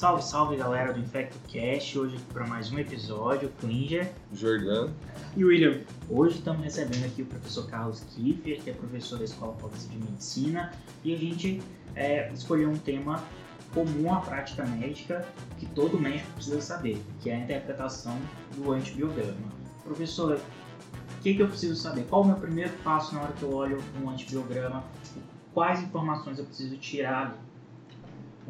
Salve, 0.00 0.24
salve 0.24 0.56
galera 0.56 0.94
do 0.94 0.98
InfectoCast, 0.98 1.98
hoje 1.98 2.16
aqui 2.16 2.24
para 2.32 2.46
mais 2.46 2.72
um 2.72 2.78
episódio, 2.78 3.52
Klinger 3.60 4.10
Jordano 4.32 4.94
e 5.36 5.44
William. 5.44 5.82
Hoje 6.08 6.38
estamos 6.38 6.64
recebendo 6.64 7.04
aqui 7.04 7.20
o 7.20 7.26
professor 7.26 7.68
Carlos 7.68 8.00
Kiefer, 8.04 8.62
que 8.62 8.70
é 8.70 8.72
professor 8.72 9.18
da 9.18 9.26
Escola 9.26 9.52
Paulista 9.60 9.90
de 9.92 9.98
Medicina, 9.98 10.72
e 11.04 11.14
a 11.14 11.18
gente 11.18 11.62
é, 11.94 12.32
escolheu 12.32 12.70
um 12.70 12.78
tema 12.78 13.22
comum 13.74 14.10
à 14.10 14.22
prática 14.22 14.64
médica 14.64 15.28
que 15.58 15.66
todo 15.66 16.00
médico 16.00 16.32
precisa 16.32 16.62
saber, 16.62 16.98
que 17.20 17.28
é 17.28 17.34
a 17.34 17.38
interpretação 17.40 18.18
do 18.56 18.72
antibiograma. 18.72 19.36
Professor, 19.84 20.36
o 20.38 21.22
que, 21.22 21.34
que 21.34 21.42
eu 21.42 21.48
preciso 21.48 21.76
saber? 21.76 22.06
Qual 22.06 22.22
o 22.22 22.26
meu 22.26 22.36
primeiro 22.36 22.72
passo 22.82 23.14
na 23.14 23.20
hora 23.20 23.34
que 23.34 23.42
eu 23.42 23.52
olho 23.52 23.78
um 24.02 24.08
antibiograma? 24.08 24.82
Quais 25.52 25.82
informações 25.82 26.38
eu 26.38 26.46
preciso 26.46 26.78
tirar 26.78 27.36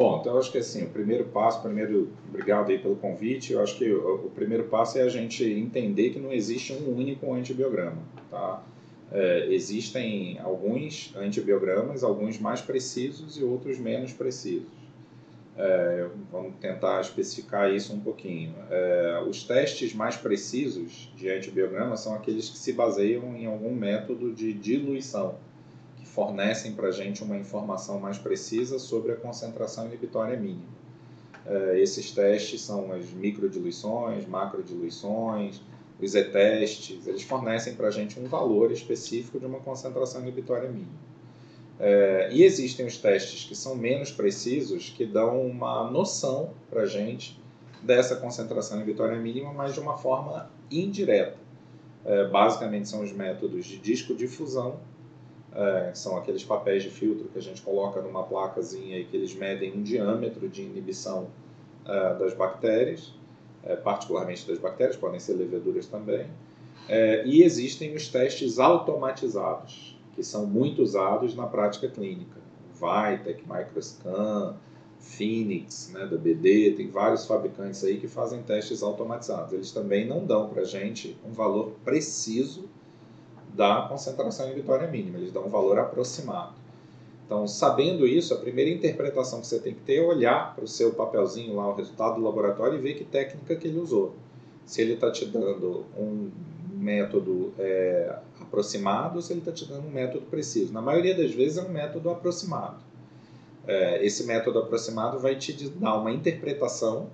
Bom, 0.00 0.18
então 0.18 0.32
eu 0.32 0.38
acho 0.38 0.50
que 0.50 0.56
assim, 0.56 0.84
o 0.84 0.88
primeiro 0.88 1.27
passo, 1.27 1.60
primeiro, 1.60 2.10
obrigado 2.27 2.70
aí 2.70 2.78
pelo 2.78 2.96
convite, 2.96 3.52
eu 3.52 3.62
acho 3.62 3.77
que 3.77 3.92
o, 3.92 4.28
o 4.28 4.30
primeiro 4.30 4.64
passo 4.64 4.96
é 4.96 5.02
a 5.02 5.10
gente 5.10 5.45
entender 5.45 6.08
que 6.08 6.18
não 6.18 6.32
existe 6.32 6.72
um 6.72 6.96
único 6.96 7.30
antibiograma, 7.34 7.98
tá? 8.30 8.64
É, 9.12 9.48
existem 9.50 10.38
alguns 10.38 11.14
antibiogramas, 11.14 12.02
alguns 12.02 12.38
mais 12.38 12.62
precisos 12.62 13.36
e 13.36 13.44
outros 13.44 13.78
menos 13.78 14.10
precisos. 14.10 14.72
É, 15.55 16.08
vamos 16.32 16.55
tentar 16.62 16.98
especificar 17.02 17.70
isso 17.70 17.92
um 17.92 18.00
pouquinho. 18.00 18.55
É, 18.70 19.22
os 19.28 19.44
testes 19.44 19.92
mais 19.92 20.16
precisos 20.16 21.12
de 21.14 21.28
antibiograma 21.28 21.94
são 21.98 22.14
aqueles 22.14 22.48
que 22.48 22.56
se 22.56 22.72
baseiam 22.72 23.36
em 23.36 23.44
algum 23.44 23.74
método 23.74 24.32
de 24.32 24.55
diluição 24.55 25.34
fornecem 26.10 26.73
para 26.73 26.88
a 26.88 26.92
gente 26.92 27.23
uma 27.23 27.37
informação 27.37 28.00
mais 28.00 28.19
precisa 28.19 28.78
sobre 28.78 29.12
a 29.12 29.16
concentração 29.16 29.86
inibitória 29.86 30.36
mínima. 30.36 30.80
É, 31.47 31.80
esses 31.80 32.11
testes 32.11 32.62
são 32.62 32.92
as 32.92 33.11
microdiluições, 33.11 34.27
macrodiluições, 34.27 35.61
os 36.00 36.14
e-testes, 36.14 37.06
eles 37.06 37.22
fornecem 37.22 37.75
para 37.75 37.88
a 37.88 37.91
gente 37.91 38.19
um 38.19 38.27
valor 38.27 38.72
específico 38.72 39.38
de 39.38 39.47
uma 39.47 39.61
concentração 39.61 40.22
inibitória 40.22 40.69
mínima. 40.69 41.11
É, 41.78 42.28
e 42.33 42.42
existem 42.42 42.86
os 42.86 42.97
testes 42.97 43.44
que 43.44 43.55
são 43.55 43.75
menos 43.75 44.11
precisos, 44.11 44.91
que 44.91 45.06
dão 45.06 45.41
uma 45.41 45.91
noção 45.91 46.50
para 46.69 46.83
a 46.83 46.86
gente 46.86 47.41
dessa 47.83 48.16
concentração 48.16 48.77
inibitória 48.78 49.16
mínima, 49.19 49.53
mas 49.53 49.75
de 49.75 49.81
uma 49.81 49.97
forma 49.97 50.50
indireta. 50.70 51.38
É, 52.05 52.28
basicamente 52.28 52.88
são 52.88 53.03
os 53.03 53.12
métodos 53.12 53.66
de 53.66 53.78
disco 53.78 54.14
difusão 54.14 54.81
é, 55.55 55.91
são 55.95 56.17
aqueles 56.17 56.45
papéis 56.45 56.83
de 56.83 56.91
filtro 56.91 57.29
que 57.29 57.39
a 57.39 57.43
gente 57.43 57.61
coloca 57.62 58.01
numa 58.01 58.23
placazinha 58.23 58.98
e 58.98 59.05
que 59.05 59.17
eles 59.17 59.34
medem 59.34 59.73
um 59.77 59.83
diâmetro 59.83 60.48
de 60.48 60.62
inibição 60.62 61.29
é, 61.84 62.15
das 62.15 62.34
bactérias, 62.34 63.12
é, 63.65 63.77
particularmente 63.77 64.47
das 64.47 64.59
bactérias, 64.59 64.97
podem 64.97 65.19
ser 65.19 65.34
leveduras 65.34 65.87
também. 65.87 66.27
É, 66.89 67.25
e 67.27 67.43
existem 67.43 67.95
os 67.95 68.09
testes 68.09 68.59
automatizados, 68.59 69.98
que 70.15 70.23
são 70.23 70.47
muito 70.47 70.83
usados 70.83 71.34
na 71.34 71.47
prática 71.47 71.89
clínica. 71.89 72.41
Vitec, 72.75 73.45
Microscan, 73.47 74.56
Phoenix, 74.98 75.91
né, 75.93 76.06
da 76.06 76.17
BD, 76.17 76.73
tem 76.73 76.89
vários 76.89 77.27
fabricantes 77.27 77.83
aí 77.84 77.98
que 77.98 78.09
fazem 78.09 78.43
testes 78.43 78.83
automatizados. 78.83 79.53
Eles 79.53 79.71
também 79.73 80.06
não 80.06 80.25
dão 80.25 80.48
para 80.48 80.62
a 80.62 80.65
gente 80.65 81.17
um 81.27 81.33
valor 81.33 81.73
preciso 81.84 82.69
da 83.55 83.87
concentração 83.89 84.47
inibitória 84.47 84.89
mínima, 84.89 85.19
eles 85.19 85.33
dão 85.33 85.47
um 85.47 85.51
valor 85.51 85.79
aproximado. 85.79 86.53
Então, 87.27 87.47
sabendo 87.47 88.06
isso, 88.06 88.34
a 88.34 88.39
primeira 88.39 88.70
interpretação 88.70 89.41
que 89.41 89.47
você 89.47 89.61
tem 89.61 89.73
que 89.73 89.81
ter 89.83 89.97
é 89.98 90.03
olhar 90.03 90.55
para 90.55 90.65
o 90.65 90.69
seu 90.69 90.93
papelzinho 90.93 91.55
lá, 91.55 91.69
o 91.69 91.75
resultado 91.75 92.17
do 92.17 92.23
laboratório, 92.23 92.77
e 92.77 92.81
ver 92.81 92.94
que 92.94 93.05
técnica 93.05 93.55
que 93.55 93.69
ele 93.69 93.78
usou. 93.78 94.15
Se 94.66 94.83
ele 94.83 94.94
está 94.94 95.12
te 95.12 95.25
dando 95.27 95.84
um 95.97 96.28
método 96.72 97.53
é, 97.59 98.19
aproximado 98.41 99.16
ou 99.16 99.22
se 99.22 99.33
ele 99.33 99.41
está 99.41 99.53
te 99.53 99.65
dando 99.65 99.87
um 99.87 99.91
método 99.91 100.27
preciso. 100.27 100.72
Na 100.72 100.83
maioria 100.83 101.15
das 101.15 101.33
vezes 101.33 101.59
é 101.59 101.62
um 101.62 101.69
método 101.69 102.10
aproximado. 102.10 102.78
É, 103.66 104.05
esse 104.05 104.25
método 104.25 104.59
aproximado 104.59 105.19
vai 105.19 105.37
te 105.37 105.53
dar 105.71 105.99
uma 105.99 106.10
interpretação. 106.10 107.09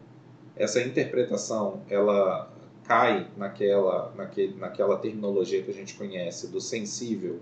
Essa 0.56 0.80
interpretação 0.80 1.80
ela 1.90 2.48
cai 2.86 3.26
naquela, 3.36 4.12
naquele, 4.16 4.54
naquela 4.56 4.96
terminologia 4.96 5.62
que 5.62 5.70
a 5.70 5.74
gente 5.74 5.94
conhece 5.94 6.48
do 6.48 6.60
sensível 6.60 7.40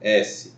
S, 0.00 0.52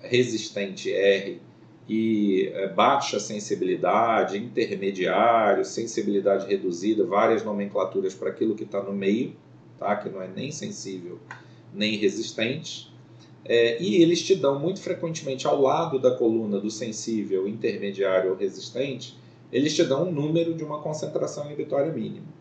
resistente 0.00 0.92
R 0.92 1.40
e 1.88 2.50
é, 2.54 2.68
baixa 2.68 3.18
sensibilidade, 3.20 4.36
intermediário, 4.36 5.64
sensibilidade 5.64 6.46
reduzida, 6.46 7.06
várias 7.06 7.44
nomenclaturas 7.44 8.14
para 8.14 8.30
aquilo 8.30 8.54
que 8.54 8.64
está 8.64 8.82
no 8.82 8.92
meio, 8.92 9.34
tá? 9.78 9.96
que 9.96 10.08
não 10.08 10.20
é 10.20 10.28
nem 10.28 10.50
sensível 10.50 11.18
nem 11.72 11.96
resistente. 11.96 12.92
É, 13.44 13.80
e 13.80 14.02
eles 14.02 14.22
te 14.22 14.34
dão 14.34 14.58
muito 14.58 14.80
frequentemente 14.80 15.46
ao 15.46 15.60
lado 15.60 15.98
da 15.98 16.10
coluna 16.10 16.58
do 16.58 16.70
sensível, 16.70 17.48
intermediário 17.48 18.30
ou 18.30 18.36
resistente, 18.36 19.16
eles 19.50 19.74
te 19.74 19.84
dão 19.84 20.08
um 20.08 20.12
número 20.12 20.54
de 20.54 20.64
uma 20.64 20.80
concentração 20.80 21.46
inibitória 21.46 21.90
mínima 21.90 22.37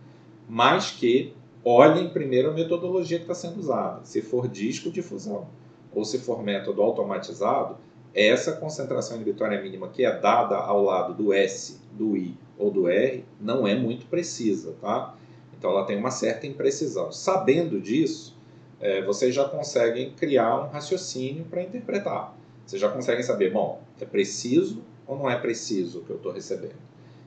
mas 0.48 0.92
que 0.92 1.34
olhem 1.64 2.10
primeiro 2.10 2.50
a 2.50 2.54
metodologia 2.54 3.18
que 3.18 3.24
está 3.24 3.36
sendo 3.36 3.60
usada. 3.60 4.06
Se 4.06 4.22
for 4.22 4.48
disco 4.48 4.90
difusão 4.90 5.48
ou 5.94 6.06
se 6.06 6.20
for 6.20 6.42
método 6.42 6.82
automatizado, 6.82 7.78
essa 8.14 8.54
concentração 8.54 9.18
inibitória 9.18 9.62
mínima 9.62 9.90
que 9.90 10.06
é 10.06 10.20
dada 10.20 10.56
ao 10.56 10.82
lado 10.82 11.14
do 11.14 11.34
S, 11.34 11.80
do 11.92 12.16
I 12.16 12.36
ou 12.58 12.72
do 12.72 12.88
R 12.88 13.24
não 13.40 13.68
é 13.68 13.76
muito 13.76 14.06
precisa, 14.06 14.74
tá? 14.82 15.16
Então 15.58 15.72
ela 15.72 15.86
tem 15.86 15.98
uma 15.98 16.12
certa 16.12 16.48
imprecisão. 16.48 17.12
Sabendo 17.12 17.82
disso, 17.82 18.36
é, 18.80 19.04
vocês 19.04 19.34
já 19.34 19.46
conseguem 19.46 20.12
criar 20.14 20.62
um 20.62 20.70
raciocínio 20.70 21.46
para 21.46 21.64
interpretar. 21.64 22.36
Vocês 22.66 22.82
já 22.82 22.90
conseguem 22.90 23.24
saber, 23.24 23.52
bom, 23.52 23.82
é 24.00 24.06
preciso 24.06 24.84
ou 25.06 25.18
não 25.18 25.30
é 25.30 25.38
preciso 25.38 26.00
o 26.00 26.04
que 26.04 26.10
eu 26.10 26.18
estou 26.18 26.32
recebendo? 26.32 26.76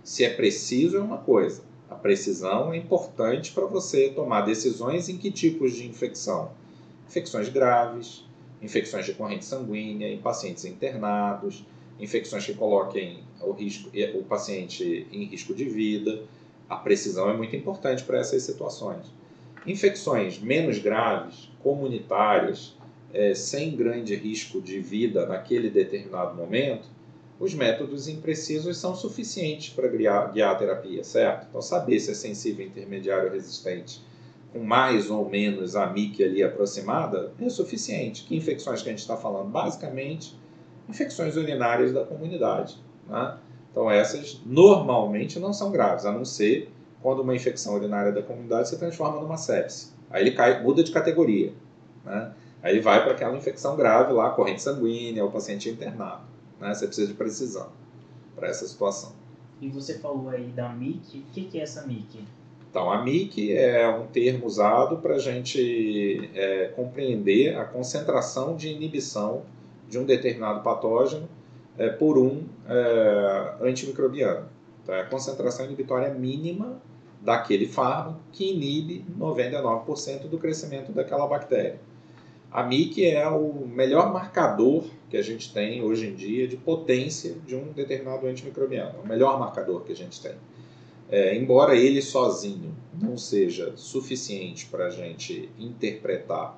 Se 0.03 0.25
é 0.25 0.31
preciso 0.31 0.97
é 0.97 1.01
uma 1.01 1.19
coisa, 1.19 1.63
precisão 2.01 2.73
é 2.73 2.77
importante 2.77 3.53
para 3.53 3.67
você 3.67 4.09
tomar 4.11 4.43
decisões 4.43 5.09
em 5.09 5.17
que 5.17 5.31
tipos 5.31 5.75
de 5.75 5.87
infecção. 5.87 6.51
Infecções 7.09 7.49
graves, 7.49 8.25
infecções 8.63 9.07
de 9.07 9.15
corrente 9.15 9.45
sanguínea 9.45 10.09
em 10.09 10.19
pacientes 10.19 10.65
internados, 10.65 11.65
infecções 11.99 12.45
que 12.45 12.55
coloquem 12.55 13.23
o, 13.41 13.53
risco, 13.53 13.91
o 14.15 14.25
paciente 14.25 15.07
em 15.13 15.25
risco 15.25 15.55
de 15.55 15.65
vida. 15.65 16.23
A 16.69 16.77
precisão 16.77 17.31
é 17.31 17.37
muito 17.37 17.55
importante 17.55 18.03
para 18.05 18.19
essas 18.19 18.43
situações. 18.43 19.07
Infecções 19.67 20.39
menos 20.39 20.79
graves, 20.79 21.51
comunitárias, 21.63 22.75
é, 23.13 23.35
sem 23.35 23.77
grande 23.77 24.15
risco 24.15 24.61
de 24.61 24.79
vida 24.81 25.27
naquele 25.27 25.69
determinado 25.69 26.35
momento, 26.35 26.89
os 27.41 27.55
métodos 27.55 28.07
imprecisos 28.07 28.77
são 28.77 28.95
suficientes 28.95 29.71
para 29.71 29.89
guiar, 29.89 30.31
guiar 30.31 30.53
a 30.53 30.55
terapia, 30.57 31.03
certo? 31.03 31.47
Então, 31.49 31.63
saber 31.63 31.99
se 31.99 32.11
é 32.11 32.15
sensível, 32.15 32.67
intermediário 32.67 33.29
ou 33.29 33.33
resistente 33.33 34.03
com 34.53 34.59
mais 34.59 35.11
ou 35.11 35.29
menos 35.29 35.75
a 35.75 35.87
MIC 35.87 36.23
ali 36.23 36.43
aproximada 36.43 37.33
é 37.41 37.49
suficiente. 37.49 38.25
Que 38.25 38.37
infecções 38.37 38.83
que 38.83 38.89
a 38.89 38.93
gente 38.93 39.01
está 39.01 39.17
falando? 39.17 39.49
Basicamente, 39.49 40.39
infecções 40.87 41.35
urinárias 41.37 41.93
da 41.93 42.05
comunidade. 42.05 42.77
Né? 43.09 43.39
Então, 43.71 43.91
essas 43.91 44.39
normalmente 44.45 45.39
não 45.39 45.55
são 45.55 45.71
graves, 45.71 46.05
a 46.05 46.13
não 46.13 46.27
ser 46.27 46.71
quando 47.01 47.21
uma 47.21 47.35
infecção 47.35 47.75
urinária 47.75 48.13
da 48.13 48.23
comunidade 48.23 48.69
se 48.69 48.79
transforma 48.79 49.19
numa 49.19 49.39
sepse. 49.39 49.93
Aí 50.11 50.23
ele 50.23 50.33
cai, 50.33 50.63
muda 50.63 50.85
de 50.85 50.91
categoria. 50.91 51.55
Né? 52.05 52.33
Aí 52.63 52.75
ele 52.75 52.83
vai 52.83 53.03
para 53.03 53.13
aquela 53.13 53.35
infecção 53.35 53.77
grave 53.77 54.13
lá, 54.13 54.31
corrente 54.31 54.61
sanguínea, 54.61 55.25
o 55.25 55.31
paciente 55.31 55.71
internado. 55.71 56.30
Né? 56.61 56.75
Você 56.75 56.87
precisa 56.87 57.09
de 57.09 57.15
precisão 57.15 57.71
para 58.37 58.49
essa 58.49 58.67
situação. 58.67 59.13
E 59.61 59.69
você 59.69 59.99
falou 59.99 60.29
aí 60.29 60.47
da 60.49 60.69
MIC, 60.69 61.19
o 61.19 61.33
que, 61.33 61.45
que 61.45 61.59
é 61.59 61.63
essa 61.63 61.87
MIC? 61.87 62.25
Então, 62.71 62.91
a 62.91 63.03
MIC 63.03 63.53
é 63.53 63.89
um 63.89 64.07
termo 64.07 64.47
usado 64.47 64.99
para 64.99 65.17
a 65.17 65.19
gente 65.19 66.31
é, 66.35 66.69
compreender 66.69 67.57
a 67.57 67.65
concentração 67.65 68.55
de 68.55 68.69
inibição 68.69 69.43
de 69.89 69.99
um 69.99 70.05
determinado 70.05 70.63
patógeno 70.63 71.29
é, 71.77 71.89
por 71.89 72.17
um 72.17 72.45
é, 72.69 73.55
antimicrobiano. 73.61 74.47
Então, 74.83 74.95
é 74.95 75.01
a 75.01 75.05
concentração 75.05 75.67
inibitória 75.67 76.15
mínima 76.15 76.81
daquele 77.21 77.67
fármaco 77.67 78.21
que 78.33 78.53
inibe 78.53 79.05
99% 79.19 80.29
do 80.29 80.39
crescimento 80.39 80.93
daquela 80.93 81.27
bactéria. 81.27 81.81
A 82.51 82.63
MIC 82.65 83.07
é 83.07 83.29
o 83.29 83.67
melhor 83.67 84.13
marcador 84.13 84.85
que 85.09 85.17
a 85.17 85.23
gente 85.23 85.53
tem 85.53 85.83
hoje 85.83 86.09
em 86.09 86.15
dia 86.15 86.49
de 86.49 86.57
potência 86.57 87.35
de 87.47 87.55
um 87.55 87.73
determinado 87.73 88.27
antimicrobiano. 88.27 88.99
É 88.99 89.05
o 89.05 89.07
melhor 89.07 89.39
marcador 89.39 89.83
que 89.83 89.93
a 89.93 89.97
gente 89.97 90.21
tem. 90.21 90.35
É, 91.09 91.37
embora 91.37 91.77
ele 91.77 92.01
sozinho 92.01 92.75
não 93.01 93.17
seja 93.17 93.73
suficiente 93.77 94.67
para 94.67 94.87
a 94.87 94.91
gente 94.91 95.49
interpretar 95.59 96.57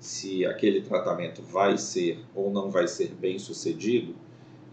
se 0.00 0.44
aquele 0.44 0.80
tratamento 0.80 1.42
vai 1.42 1.78
ser 1.78 2.18
ou 2.34 2.50
não 2.50 2.68
vai 2.70 2.88
ser 2.88 3.14
bem 3.14 3.38
sucedido, 3.38 4.16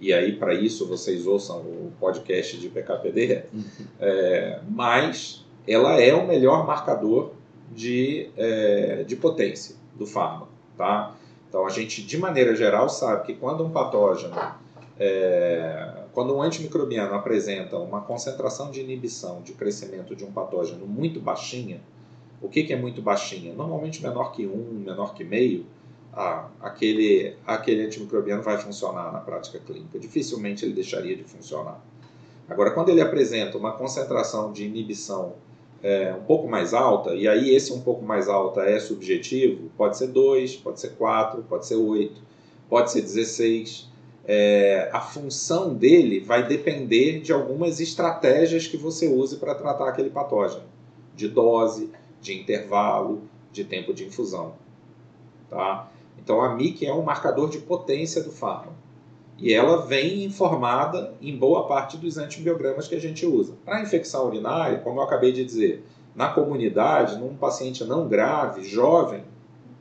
e 0.01 0.12
aí 0.12 0.36
para 0.36 0.56
isso 0.56 0.88
vocês 0.88 1.27
ouçam 1.27 1.60
o 1.60 1.92
podcast 2.00 2.57
de 2.57 2.68
PKPD, 2.69 3.44
uhum. 3.54 3.63
é, 4.00 4.60
mas 4.68 5.45
ela 5.68 6.01
é 6.01 6.15
o 6.15 6.27
melhor 6.27 6.65
marcador 6.65 7.33
de, 7.72 8.31
é, 8.36 9.04
de 9.04 9.15
potência 9.15 9.75
do 9.95 10.07
fármaco, 10.07 10.49
tá? 10.79 11.13
Então 11.49 11.65
a 11.65 11.69
gente, 11.69 12.01
de 12.01 12.17
maneira 12.17 12.55
geral, 12.55 12.87
sabe 12.87 13.25
que 13.25 13.33
quando 13.33 13.65
um 13.65 13.69
patógeno, 13.69 14.33
é, 14.97 16.05
quando 16.13 16.33
um 16.33 16.41
antimicrobiano 16.41 17.13
apresenta 17.13 17.77
uma 17.77 17.99
concentração 17.99 18.71
de 18.71 18.79
inibição 18.79 19.41
de 19.41 19.51
crescimento 19.51 20.15
de 20.15 20.23
um 20.23 20.31
patógeno 20.31 20.87
muito 20.87 21.19
baixinha, 21.19 21.81
o 22.41 22.47
que, 22.47 22.63
que 22.63 22.71
é 22.71 22.77
muito 22.77 23.01
baixinha? 23.01 23.53
Normalmente 23.53 24.01
menor 24.01 24.31
que 24.31 24.47
1, 24.47 24.83
menor 24.85 25.13
que 25.13 25.25
meio, 25.25 25.65
ah, 26.13 26.47
aquele, 26.61 27.35
aquele 27.45 27.85
antimicrobiano 27.85 28.41
vai 28.41 28.57
funcionar 28.57 29.11
na 29.11 29.19
prática 29.19 29.59
clínica. 29.59 29.99
Dificilmente 29.99 30.63
ele 30.63 30.73
deixaria 30.73 31.15
de 31.15 31.25
funcionar. 31.25 31.83
Agora, 32.47 32.71
quando 32.71 32.89
ele 32.89 33.01
apresenta 33.01 33.57
uma 33.57 33.73
concentração 33.73 34.53
de 34.53 34.65
inibição 34.65 35.33
é, 35.81 36.13
um 36.13 36.23
pouco 36.23 36.47
mais 36.47 36.73
alta, 36.73 37.15
e 37.15 37.27
aí 37.27 37.53
esse 37.53 37.71
um 37.71 37.81
pouco 37.81 38.03
mais 38.03 38.27
alta 38.27 38.61
é 38.61 38.79
subjetivo, 38.79 39.69
pode 39.77 39.97
ser 39.97 40.07
2, 40.07 40.57
pode 40.57 40.79
ser 40.79 40.89
4, 40.95 41.43
pode 41.43 41.65
ser 41.65 41.75
8, 41.75 42.21
pode 42.69 42.91
ser 42.91 43.01
16. 43.01 43.87
É, 44.25 44.89
a 44.93 44.99
função 44.99 45.73
dele 45.73 46.19
vai 46.19 46.45
depender 46.45 47.19
de 47.21 47.33
algumas 47.33 47.79
estratégias 47.79 48.67
que 48.67 48.77
você 48.77 49.07
use 49.07 49.37
para 49.37 49.55
tratar 49.55 49.89
aquele 49.89 50.09
patógeno, 50.09 50.63
de 51.15 51.27
dose, 51.27 51.89
de 52.21 52.37
intervalo, 52.37 53.21
de 53.51 53.63
tempo 53.63 53.93
de 53.93 54.05
infusão. 54.05 54.53
Tá? 55.49 55.89
Então 56.21 56.41
a 56.41 56.53
MIC 56.53 56.85
é 56.85 56.93
um 56.93 57.01
marcador 57.01 57.49
de 57.49 57.57
potência 57.59 58.21
do 58.21 58.31
fármaco. 58.31 58.78
E 59.41 59.53
ela 59.53 59.86
vem 59.86 60.25
informada 60.25 61.13
em 61.21 61.36
boa 61.36 61.65
parte 61.65 61.95
dos 61.97 62.18
antibiogramas 62.18 62.88
que 62.88 62.95
a 62.95 63.00
gente 63.00 63.25
usa. 63.25 63.53
Para 63.63 63.81
infecção 63.81 64.27
urinária, 64.27 64.80
como 64.80 65.00
eu 65.00 65.03
acabei 65.03 65.31
de 65.31 65.45
dizer, 65.45 65.86
na 66.13 66.30
comunidade, 66.30 67.18
num 67.18 67.36
paciente 67.36 67.86
não 67.86 68.07
grave, 68.07 68.63
jovem, 68.63 69.24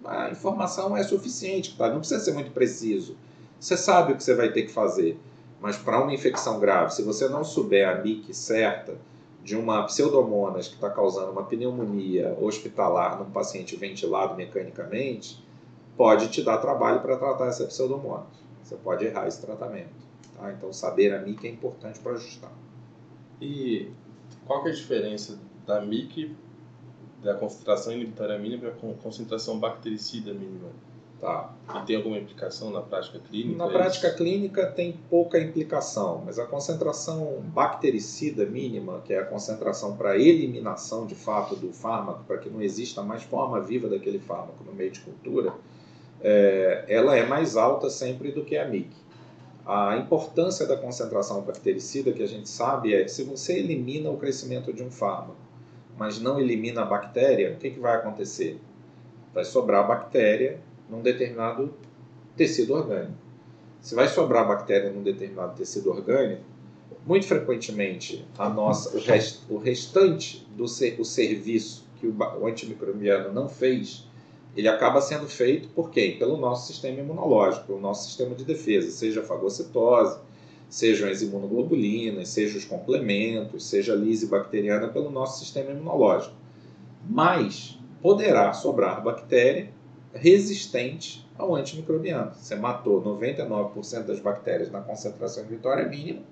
a 0.05 0.31
informação 0.31 0.97
é 0.97 1.03
suficiente, 1.03 1.77
tá? 1.77 1.89
não 1.91 1.99
precisa 1.99 2.21
ser 2.21 2.33
muito 2.33 2.53
preciso. 2.53 3.17
Você 3.59 3.77
sabe 3.77 4.13
o 4.13 4.17
que 4.17 4.23
você 4.23 4.35
vai 4.35 4.53
ter 4.53 4.63
que 4.63 4.73
fazer. 4.73 5.19
Mas 5.61 5.77
para 5.77 6.01
uma 6.01 6.15
infecção 6.15 6.61
grave, 6.61 6.95
se 6.95 7.03
você 7.03 7.29
não 7.29 7.43
souber 7.43 7.89
a 7.89 7.97
MIC 7.97 8.33
certa 8.33 8.97
de 9.43 9.57
uma 9.57 9.83
pseudomonas 9.85 10.69
que 10.69 10.75
está 10.75 10.89
causando 10.89 11.33
uma 11.33 11.43
pneumonia 11.43 12.37
hospitalar 12.41 13.19
num 13.19 13.31
paciente 13.31 13.75
ventilado 13.75 14.37
mecanicamente, 14.37 15.45
pode 15.97 16.29
te 16.29 16.43
dar 16.43 16.59
trabalho 16.59 17.01
para 17.01 17.17
tratar 17.17 17.47
essa 17.47 17.65
pseudomonas. 17.65 18.48
Você 18.69 18.77
pode 18.77 19.07
errar 19.07 19.27
esse 19.27 19.41
tratamento. 19.41 19.89
Tá? 20.37 20.53
Então, 20.53 20.71
saber 20.75 21.15
a 21.15 21.23
MIC 21.23 21.47
é 21.47 21.51
importante 21.51 21.99
para 22.01 22.13
ajustar. 22.13 22.53
E 23.41 23.91
qual 24.47 24.63
que 24.63 24.69
é 24.69 24.73
a 24.73 24.75
diferença 24.75 25.39
da 25.67 25.81
MIC, 25.81 26.37
da 27.23 27.35
concentração 27.35 27.95
inibitória 27.95 28.39
mínima, 28.39 28.71
para 28.71 28.91
a 28.91 28.95
concentração 28.95 29.59
bactericida 29.59 30.35
mínima? 30.35 30.69
Tá. 31.19 31.53
E 31.75 31.87
tem 31.87 31.97
alguma 31.97 32.19
implicação 32.19 32.71
na 32.71 32.83
prática 32.83 33.19
clínica? 33.19 33.57
Na 33.57 33.67
é 33.67 33.73
prática 33.73 34.11
clínica 34.13 34.67
tem 34.67 34.93
pouca 35.09 35.41
implicação, 35.41 36.23
mas 36.25 36.39
a 36.39 36.45
concentração 36.45 37.41
bactericida 37.47 38.45
mínima, 38.45 39.01
que 39.01 39.15
é 39.15 39.19
a 39.19 39.25
concentração 39.25 39.97
para 39.97 40.17
eliminação 40.17 41.07
de 41.07 41.15
fato 41.15 41.57
do 41.57 41.73
fármaco, 41.73 42.23
para 42.25 42.37
que 42.37 42.51
não 42.51 42.61
exista 42.61 43.03
mais 43.03 43.23
forma 43.23 43.61
viva 43.61 43.89
daquele 43.89 44.19
fármaco 44.19 44.63
no 44.63 44.73
meio 44.73 44.93
de 44.93 45.01
cultura, 45.01 45.55
é, 46.21 46.85
ela 46.89 47.17
é 47.17 47.27
mais 47.27 47.57
alta 47.57 47.89
sempre 47.91 48.33
do 48.33 48.45
que 48.45 48.57
a 48.57 48.67
MIC. 48.67 48.91
A 49.67 49.99
importância 49.99 50.67
da 50.67 50.77
concentração 50.77 51.43
bactericida 51.43 52.13
que 52.13 52.23
a 52.23 52.27
gente 52.27 52.49
sabe 52.49 52.95
é 52.95 53.03
que 53.03 53.11
se 53.11 53.23
você 53.23 53.59
elimina 53.59 54.09
o 54.11 54.17
crescimento 54.17 54.73
de 54.73 54.83
um 54.83 54.91
fármaco, 54.91 55.37
mas 55.99 56.21
não 56.21 56.41
elimina 56.41 56.83
a 56.83 56.87
bactéria, 56.87 57.53
o 57.53 57.57
que, 57.57 57.71
que 57.71 57.79
vai 57.79 57.97
acontecer? 57.97 58.59
Vai 59.35 59.45
sobrar 59.45 59.87
bactéria 59.87 60.59
num 60.89 61.03
determinado 61.03 61.75
tecido 62.35 62.73
orgânico. 62.73 63.13
Se 63.81 63.95
vai 63.95 64.09
sobrar 64.09 64.49
bactéria 64.49 64.91
num 64.91 65.03
determinado 65.03 65.55
tecido 65.55 65.91
orgânico, 65.91 66.43
muito 67.07 67.27
frequentemente 67.27 68.27
a 68.39 68.49
nossa, 68.49 68.97
o, 68.97 69.01
rest, 69.01 69.41
o 69.51 69.59
restante 69.59 70.47
do 70.57 70.67
ser, 70.67 70.99
o 70.99 71.05
serviço 71.05 71.87
que 72.01 72.07
o, 72.07 72.17
o 72.41 72.47
antimicrobiano 72.47 73.33
não 73.33 73.49
fez, 73.49 74.08
ele 74.59 74.67
acaba 74.67 75.01
sendo 75.01 75.29
feito 75.29 75.69
por 75.69 75.89
quem? 75.89 76.19
Pelo 76.19 76.37
nosso 76.37 76.67
sistema 76.67 76.99
imunológico, 76.99 77.69
pelo 77.69 77.79
nosso 77.79 78.09
sistema 78.09 78.35
de 78.35 78.45
defesa, 78.45 78.91
seja 78.91 79.21
a 79.21 79.23
fagocitose, 79.23 80.19
sejam 80.69 81.09
as 81.09 81.23
imunoglobulinas, 81.23 82.31
seja 82.31 82.59
os 82.59 82.65
complementos, 82.65 83.65
seja 83.65 83.93
a 83.93 83.97
lise 83.97 84.27
bacteriana 84.27 84.89
pelo 84.89 85.11
nosso 85.11 85.39
sistema 85.39 85.71
imunológico. 85.71 86.35
Mas 87.09 87.79
poderá 88.03 88.53
sobrar 88.53 89.01
bactéria 89.01 89.71
resistente 90.13 91.25
ao 91.39 91.55
antimicrobiano. 91.55 92.33
Você 92.35 92.57
matou 92.57 93.01
99% 93.01 94.07
das 94.07 94.19
bactérias 94.19 94.73
na 94.73 94.81
concentração 94.81 95.45
inibitória 95.45 95.87
mínima, 95.87 96.23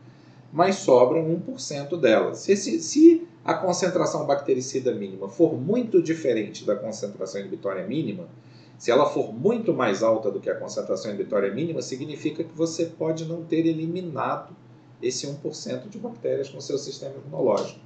mas 0.56 0.76
sobram 0.76 1.23
1% 1.47 2.00
delas. 2.00 2.38
Se, 2.38 2.56
se, 2.56 2.81
se 2.81 3.29
a 3.44 3.53
concentração 3.53 4.25
bactericida 4.25 4.91
mínima 4.91 5.29
for 5.29 5.53
muito 5.53 6.03
diferente 6.03 6.64
da 6.64 6.75
concentração 6.75 7.43
inibitória 7.43 7.87
mínima, 7.87 8.26
se 8.79 8.91
ela 8.91 9.05
for 9.05 9.35
muito 9.35 9.75
mais 9.75 10.03
alta 10.03 10.31
do 10.31 10.41
que 10.41 10.49
a 10.49 10.55
concentração 10.55 11.11
inibitória 11.11 11.53
mínima, 11.53 11.82
significa 11.82 12.43
que 12.43 12.56
você 12.56 12.87
pode 12.87 13.26
não 13.26 13.44
ter 13.44 13.67
eliminado 13.67 14.56
esse 15.03 15.26
1% 15.26 15.91
de 15.91 15.99
bactérias 15.99 16.49
com 16.49 16.59
seu 16.59 16.79
sistema 16.79 17.17
imunológico. 17.17 17.79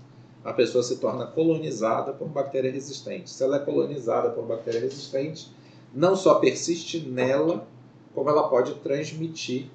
A 0.44 0.52
pessoa 0.52 0.84
se 0.84 0.98
torna 0.98 1.26
colonizada 1.26 2.12
por 2.12 2.28
bactéria 2.28 2.70
resistente. 2.70 3.30
Se 3.30 3.42
ela 3.42 3.56
é 3.56 3.58
colonizada 3.58 4.30
por 4.30 4.44
bactéria 4.44 4.80
resistente, 4.80 5.52
não 5.92 6.14
só 6.14 6.36
persiste 6.36 7.00
nela, 7.00 7.66
como 8.14 8.30
ela 8.30 8.48
pode 8.48 8.74
transmitir 8.74 9.68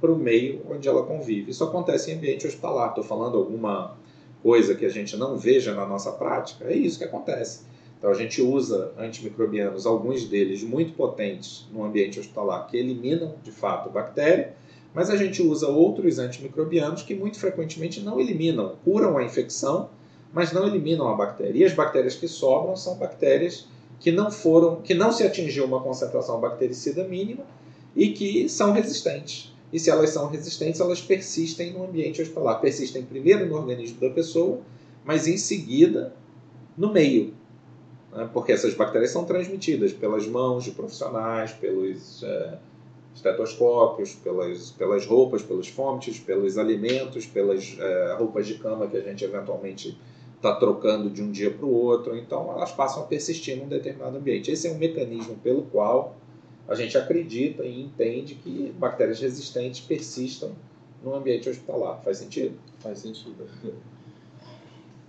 para 0.00 0.12
o 0.12 0.16
meio 0.16 0.62
onde 0.68 0.88
ela 0.88 1.02
convive. 1.04 1.50
Isso 1.50 1.64
acontece 1.64 2.10
em 2.10 2.14
ambiente 2.14 2.46
hospitalar. 2.46 2.90
Estou 2.90 3.04
falando 3.04 3.36
alguma 3.36 3.96
coisa 4.42 4.74
que 4.74 4.86
a 4.86 4.88
gente 4.88 5.16
não 5.16 5.36
veja 5.36 5.74
na 5.74 5.86
nossa 5.86 6.12
prática? 6.12 6.64
É 6.66 6.74
isso 6.74 6.98
que 6.98 7.04
acontece. 7.04 7.66
Então 7.98 8.10
a 8.10 8.14
gente 8.14 8.40
usa 8.40 8.92
antimicrobianos, 8.96 9.84
alguns 9.84 10.24
deles 10.24 10.62
muito 10.62 10.92
potentes 10.92 11.66
no 11.72 11.84
ambiente 11.84 12.20
hospitalar, 12.20 12.68
que 12.68 12.76
eliminam 12.76 13.34
de 13.42 13.50
fato 13.50 13.90
bactéria, 13.90 14.54
mas 14.94 15.10
a 15.10 15.16
gente 15.16 15.42
usa 15.42 15.68
outros 15.68 16.18
antimicrobianos 16.18 17.02
que 17.02 17.14
muito 17.14 17.38
frequentemente 17.38 18.00
não 18.00 18.20
eliminam, 18.20 18.76
curam 18.84 19.18
a 19.18 19.24
infecção, 19.24 19.90
mas 20.32 20.52
não 20.52 20.66
eliminam 20.66 21.08
a 21.08 21.14
bactéria. 21.14 21.58
E 21.58 21.64
as 21.64 21.72
bactérias 21.72 22.14
que 22.14 22.28
sobram 22.28 22.76
são 22.76 22.96
bactérias 22.96 23.66
que 23.98 24.12
não 24.12 24.30
foram, 24.30 24.76
que 24.76 24.94
não 24.94 25.10
se 25.10 25.24
atingiu 25.24 25.64
uma 25.64 25.80
concentração 25.80 26.40
bactericida 26.40 27.02
mínima 27.02 27.44
e 27.96 28.10
que 28.10 28.48
são 28.48 28.72
resistentes. 28.72 29.52
E 29.72 29.78
se 29.78 29.90
elas 29.90 30.10
são 30.10 30.28
resistentes, 30.28 30.80
elas 30.80 31.00
persistem 31.00 31.72
no 31.72 31.84
ambiente 31.84 32.22
hospitalar. 32.22 32.60
Persistem 32.60 33.02
primeiro 33.02 33.46
no 33.46 33.56
organismo 33.56 34.00
da 34.00 34.10
pessoa, 34.10 34.60
mas 35.04 35.26
em 35.26 35.36
seguida 35.36 36.14
no 36.76 36.92
meio. 36.92 37.34
Né? 38.12 38.28
Porque 38.32 38.52
essas 38.52 38.74
bactérias 38.74 39.10
são 39.10 39.24
transmitidas 39.24 39.92
pelas 39.92 40.26
mãos 40.26 40.64
de 40.64 40.70
profissionais, 40.70 41.52
pelos 41.52 42.22
é, 42.22 42.58
estetoscópios, 43.14 44.14
pelas, 44.14 44.70
pelas 44.70 45.06
roupas, 45.06 45.42
pelos 45.42 45.68
fômites, 45.68 46.18
pelos 46.18 46.56
alimentos, 46.56 47.26
pelas 47.26 47.76
é, 47.78 48.16
roupas 48.18 48.46
de 48.46 48.54
cama 48.54 48.86
que 48.86 48.96
a 48.96 49.02
gente 49.02 49.24
eventualmente 49.24 49.98
está 50.36 50.54
trocando 50.54 51.10
de 51.10 51.20
um 51.20 51.30
dia 51.30 51.50
para 51.50 51.66
o 51.66 51.72
outro, 51.72 52.16
então 52.16 52.52
elas 52.52 52.70
passam 52.70 53.02
a 53.02 53.06
persistir 53.06 53.56
num 53.56 53.68
determinado 53.68 54.16
ambiente. 54.16 54.50
Esse 54.50 54.68
é 54.68 54.70
um 54.70 54.78
mecanismo 54.78 55.36
pelo 55.42 55.62
qual 55.62 56.14
a 56.68 56.74
gente 56.74 56.98
acredita 56.98 57.64
e 57.64 57.82
entende 57.82 58.34
que 58.34 58.72
bactérias 58.78 59.20
resistentes 59.20 59.80
persistam 59.80 60.52
no 61.02 61.14
ambiente 61.14 61.48
hospitalar. 61.48 62.02
Faz 62.02 62.18
sentido? 62.18 62.56
Faz 62.80 62.98
sentido. 62.98 63.46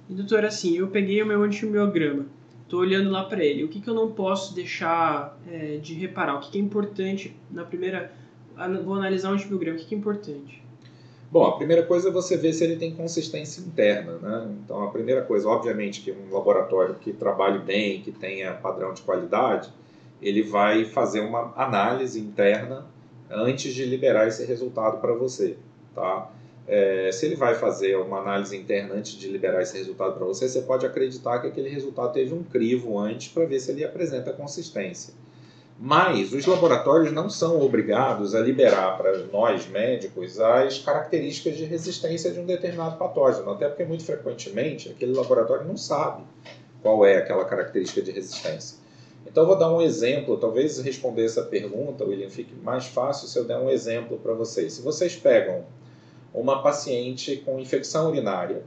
E 0.09 0.13
doutor, 0.13 0.45
assim, 0.45 0.77
eu 0.77 0.87
peguei 0.87 1.21
o 1.21 1.25
meu 1.25 1.43
antimiograma, 1.43 2.25
estou 2.63 2.79
olhando 2.79 3.09
lá 3.09 3.25
para 3.25 3.43
ele. 3.43 3.65
O 3.65 3.67
que, 3.67 3.81
que 3.81 3.89
eu 3.89 3.93
não 3.93 4.11
posso 4.11 4.55
deixar 4.55 5.37
é, 5.47 5.77
de 5.77 5.93
reparar? 5.93 6.37
O 6.37 6.39
que, 6.39 6.51
que 6.51 6.57
é 6.57 6.61
importante 6.61 7.35
na 7.51 7.65
primeira. 7.65 8.11
Vou 8.83 8.95
analisar 8.95 9.29
o 9.31 9.33
antimiograma, 9.33 9.77
o 9.77 9.79
que, 9.79 9.85
que 9.85 9.95
é 9.95 9.97
importante? 9.97 10.63
Bom, 11.31 11.45
a 11.45 11.55
primeira 11.55 11.83
coisa 11.83 12.09
é 12.09 12.11
você 12.11 12.35
ver 12.35 12.53
se 12.53 12.63
ele 12.63 12.75
tem 12.75 12.95
consistência 12.95 13.61
interna, 13.61 14.17
né? 14.17 14.55
Então, 14.63 14.83
a 14.83 14.89
primeira 14.89 15.21
coisa, 15.21 15.47
obviamente, 15.47 16.01
que 16.01 16.11
um 16.11 16.33
laboratório 16.33 16.95
que 16.95 17.13
trabalhe 17.13 17.59
bem, 17.59 18.01
que 18.01 18.11
tenha 18.11 18.53
padrão 18.53 18.93
de 18.93 19.03
qualidade, 19.03 19.71
ele 20.21 20.41
vai 20.41 20.85
fazer 20.85 21.21
uma 21.21 21.53
análise 21.55 22.19
interna 22.19 22.85
antes 23.29 23.73
de 23.73 23.85
liberar 23.85 24.27
esse 24.27 24.45
resultado 24.45 24.99
para 24.99 25.13
você, 25.13 25.57
tá? 25.93 26.31
É, 26.67 27.11
se 27.11 27.25
ele 27.25 27.35
vai 27.35 27.55
fazer 27.55 27.95
uma 27.95 28.19
análise 28.19 28.55
interna 28.55 28.93
antes 28.93 29.13
de 29.13 29.27
liberar 29.27 29.63
esse 29.63 29.75
resultado 29.75 30.13
para 30.13 30.25
você, 30.25 30.47
você 30.47 30.61
pode 30.61 30.85
acreditar 30.85 31.39
que 31.39 31.47
aquele 31.47 31.69
resultado 31.69 32.13
teve 32.13 32.31
um 32.33 32.43
crivo 32.43 32.99
antes 32.99 33.29
para 33.29 33.45
ver 33.45 33.59
se 33.59 33.71
ele 33.71 33.83
apresenta 33.83 34.31
consistência. 34.31 35.13
Mas 35.81 36.33
os 36.33 36.45
laboratórios 36.45 37.11
não 37.11 37.29
são 37.29 37.59
obrigados 37.61 38.35
a 38.35 38.39
liberar 38.41 38.97
para 38.97 39.17
nós 39.27 39.65
médicos 39.65 40.39
as 40.39 40.77
características 40.77 41.57
de 41.57 41.63
resistência 41.63 42.31
de 42.31 42.39
um 42.39 42.45
determinado 42.45 42.97
patógeno, 42.97 43.49
até 43.49 43.67
porque 43.67 43.85
muito 43.85 44.03
frequentemente 44.03 44.89
aquele 44.89 45.13
laboratório 45.13 45.65
não 45.65 45.77
sabe 45.77 46.21
qual 46.83 47.05
é 47.05 47.17
aquela 47.17 47.45
característica 47.45 48.01
de 48.01 48.11
resistência. 48.11 48.77
Então, 49.31 49.45
vou 49.45 49.55
dar 49.55 49.71
um 49.71 49.79
exemplo, 49.79 50.37
talvez 50.37 50.79
responder 50.79 51.25
essa 51.25 51.43
pergunta, 51.43 52.03
William, 52.03 52.29
fique 52.29 52.55
mais 52.55 52.87
fácil 52.87 53.27
se 53.27 53.37
eu 53.37 53.45
der 53.45 53.57
um 53.57 53.69
exemplo 53.69 54.17
para 54.17 54.33
vocês. 54.33 54.73
Se 54.73 54.81
vocês 54.81 55.15
pegam 55.15 55.65
uma 56.33 56.63
paciente 56.63 57.37
com 57.37 57.59
infecção 57.59 58.09
urinária, 58.09 58.63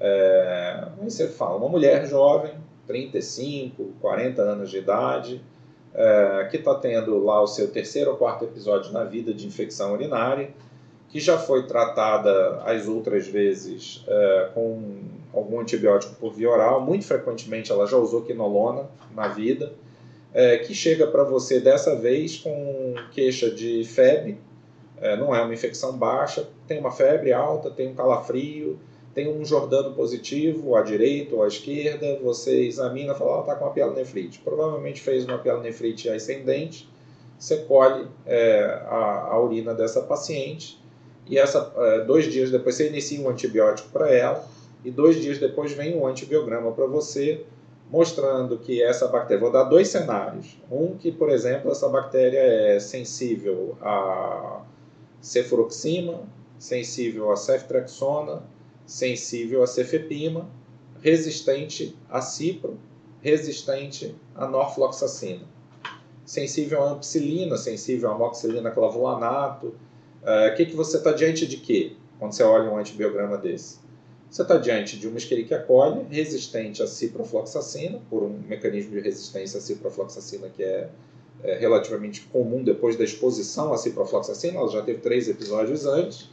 é, 0.00 0.84
aí 1.00 1.10
você 1.10 1.28
fala, 1.28 1.56
uma 1.56 1.68
mulher 1.68 2.06
jovem, 2.08 2.52
35, 2.88 3.92
40 4.00 4.42
anos 4.42 4.70
de 4.70 4.78
idade, 4.78 5.40
é, 5.94 6.48
que 6.50 6.56
está 6.56 6.74
tendo 6.74 7.22
lá 7.22 7.40
o 7.40 7.46
seu 7.46 7.70
terceiro 7.70 8.10
ou 8.10 8.16
quarto 8.16 8.44
episódio 8.44 8.92
na 8.92 9.04
vida 9.04 9.32
de 9.32 9.46
infecção 9.46 9.92
urinária, 9.92 10.50
que 11.08 11.20
já 11.20 11.38
foi 11.38 11.68
tratada 11.68 12.60
as 12.64 12.88
outras 12.88 13.28
vezes 13.28 14.04
é, 14.08 14.50
com 14.52 15.04
algum 15.32 15.60
antibiótico 15.60 16.16
por 16.16 16.32
via 16.32 16.50
oral, 16.50 16.80
muito 16.80 17.04
frequentemente 17.04 17.70
ela 17.70 17.86
já 17.86 17.96
usou 17.96 18.22
quinolona 18.22 18.88
na 19.14 19.28
vida, 19.28 19.72
é, 20.34 20.58
que 20.58 20.74
chega 20.74 21.06
para 21.06 21.22
você 21.22 21.60
dessa 21.60 21.94
vez 21.94 22.36
com 22.38 22.94
queixa 23.12 23.48
de 23.48 23.84
febre, 23.84 24.36
é, 25.00 25.16
não 25.16 25.34
é 25.34 25.40
uma 25.40 25.54
infecção 25.54 25.96
baixa, 25.96 26.48
tem 26.66 26.80
uma 26.80 26.90
febre 26.90 27.32
alta, 27.32 27.70
tem 27.70 27.88
um 27.88 27.94
calafrio, 27.94 28.78
tem 29.14 29.28
um 29.28 29.44
Jordano 29.44 29.94
positivo 29.94 30.74
à 30.74 30.82
direita 30.82 31.36
ou 31.36 31.44
à 31.44 31.46
esquerda, 31.46 32.18
você 32.20 32.66
examina 32.66 33.12
e 33.12 33.16
fala, 33.16 33.40
está 33.40 33.54
com 33.54 33.64
uma 33.64 33.72
pielonefrite. 33.72 34.40
Provavelmente 34.40 35.00
fez 35.00 35.24
uma 35.24 35.38
pielonefrite 35.38 36.08
ascendente, 36.08 36.88
você 37.38 37.58
colhe 37.58 38.08
é, 38.26 38.64
a, 38.86 39.28
a, 39.30 39.40
urina 39.40 39.72
dessa 39.72 40.02
paciente. 40.02 40.82
E 41.28 41.38
essa, 41.38 41.72
é, 41.76 42.00
dois 42.00 42.30
dias 42.30 42.50
depois 42.50 42.74
você 42.74 42.88
inicia 42.88 43.20
um 43.20 43.28
antibiótico 43.28 43.88
para 43.90 44.10
ela. 44.10 44.44
E 44.84 44.90
dois 44.90 45.20
dias 45.20 45.38
depois 45.38 45.72
vem 45.72 45.96
um 45.96 46.06
antibiograma 46.06 46.72
para 46.72 46.86
você 46.86 47.44
mostrando 47.90 48.58
que 48.58 48.82
essa 48.82 49.08
bactéria, 49.08 49.40
vou 49.40 49.52
dar 49.52 49.64
dois 49.64 49.88
cenários. 49.88 50.58
Um 50.70 50.96
que, 50.96 51.12
por 51.12 51.30
exemplo, 51.30 51.70
essa 51.70 51.88
bactéria 51.88 52.38
é 52.38 52.80
sensível 52.80 53.76
a 53.80 54.62
cefuroxima, 55.20 56.22
sensível 56.58 57.30
a 57.30 57.36
ceftriaxona, 57.36 58.42
sensível 58.86 59.62
a 59.62 59.66
cefepima, 59.66 60.48
resistente 61.00 61.96
a 62.08 62.20
cipro, 62.20 62.78
resistente 63.20 64.14
a 64.34 64.46
norfloxacina. 64.46 65.44
Sensível 66.24 66.82
a 66.82 66.90
ampicilina, 66.92 67.56
sensível 67.56 68.10
a 68.10 68.14
amoxicilina 68.14 68.70
clavulanato. 68.70 69.66
O 69.66 69.72
uh, 69.72 70.56
que, 70.56 70.66
que 70.66 70.74
você 70.74 70.96
está 70.96 71.12
diante 71.12 71.46
de 71.46 71.58
quê 71.58 71.96
quando 72.18 72.32
você 72.32 72.42
olha 72.42 72.70
um 72.70 72.78
antibiograma 72.78 73.36
desse? 73.36 73.83
Você 74.34 74.42
está 74.42 74.56
diante 74.56 74.98
de 74.98 75.06
uma 75.06 75.16
Escherichia 75.16 75.60
coli 75.60 76.04
resistente 76.10 76.82
a 76.82 76.88
ciprofloxacina, 76.88 78.00
por 78.10 78.24
um 78.24 78.36
mecanismo 78.48 78.90
de 78.90 78.98
resistência 78.98 79.58
à 79.58 79.60
ciprofloxacina 79.60 80.48
que 80.48 80.60
é, 80.60 80.88
é 81.44 81.56
relativamente 81.56 82.22
comum 82.32 82.64
depois 82.64 82.96
da 82.96 83.04
exposição 83.04 83.72
à 83.72 83.76
ciprofloxacina, 83.76 84.58
ela 84.58 84.68
já 84.68 84.82
teve 84.82 84.98
três 84.98 85.28
episódios 85.28 85.86
antes, 85.86 86.28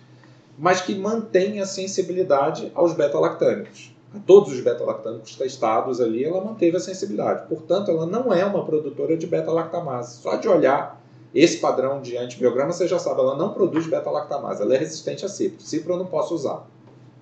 mas 0.57 0.81
que 0.81 0.95
mantém 0.95 1.61
a 1.61 1.65
sensibilidade 1.67 2.71
aos 2.73 2.93
beta-lactâmicos. 2.93 3.95
A 4.15 4.17
todos 4.17 4.51
os 4.51 4.61
beta-lactâmicos 4.61 5.35
testados 5.35 6.01
ali, 6.01 6.25
ela 6.25 6.43
manteve 6.43 6.77
a 6.77 6.79
sensibilidade. 6.79 7.47
Portanto, 7.47 7.91
ela 7.91 8.07
não 8.07 8.33
é 8.33 8.43
uma 8.43 8.65
produtora 8.65 9.15
de 9.15 9.27
beta-lactamase. 9.27 10.23
Só 10.23 10.37
de 10.37 10.47
olhar 10.47 10.99
esse 11.35 11.57
padrão 11.59 12.01
de 12.01 12.17
antibiograma, 12.17 12.71
você 12.71 12.87
já 12.87 12.97
sabe, 12.97 13.19
ela 13.19 13.37
não 13.37 13.53
produz 13.53 13.85
beta-lactamase, 13.85 14.63
ela 14.63 14.73
é 14.73 14.79
resistente 14.79 15.23
a 15.23 15.29
cipro. 15.29 15.61
Cipro 15.61 15.93
eu 15.93 15.97
não 15.99 16.07
posso 16.07 16.33
usar. 16.33 16.67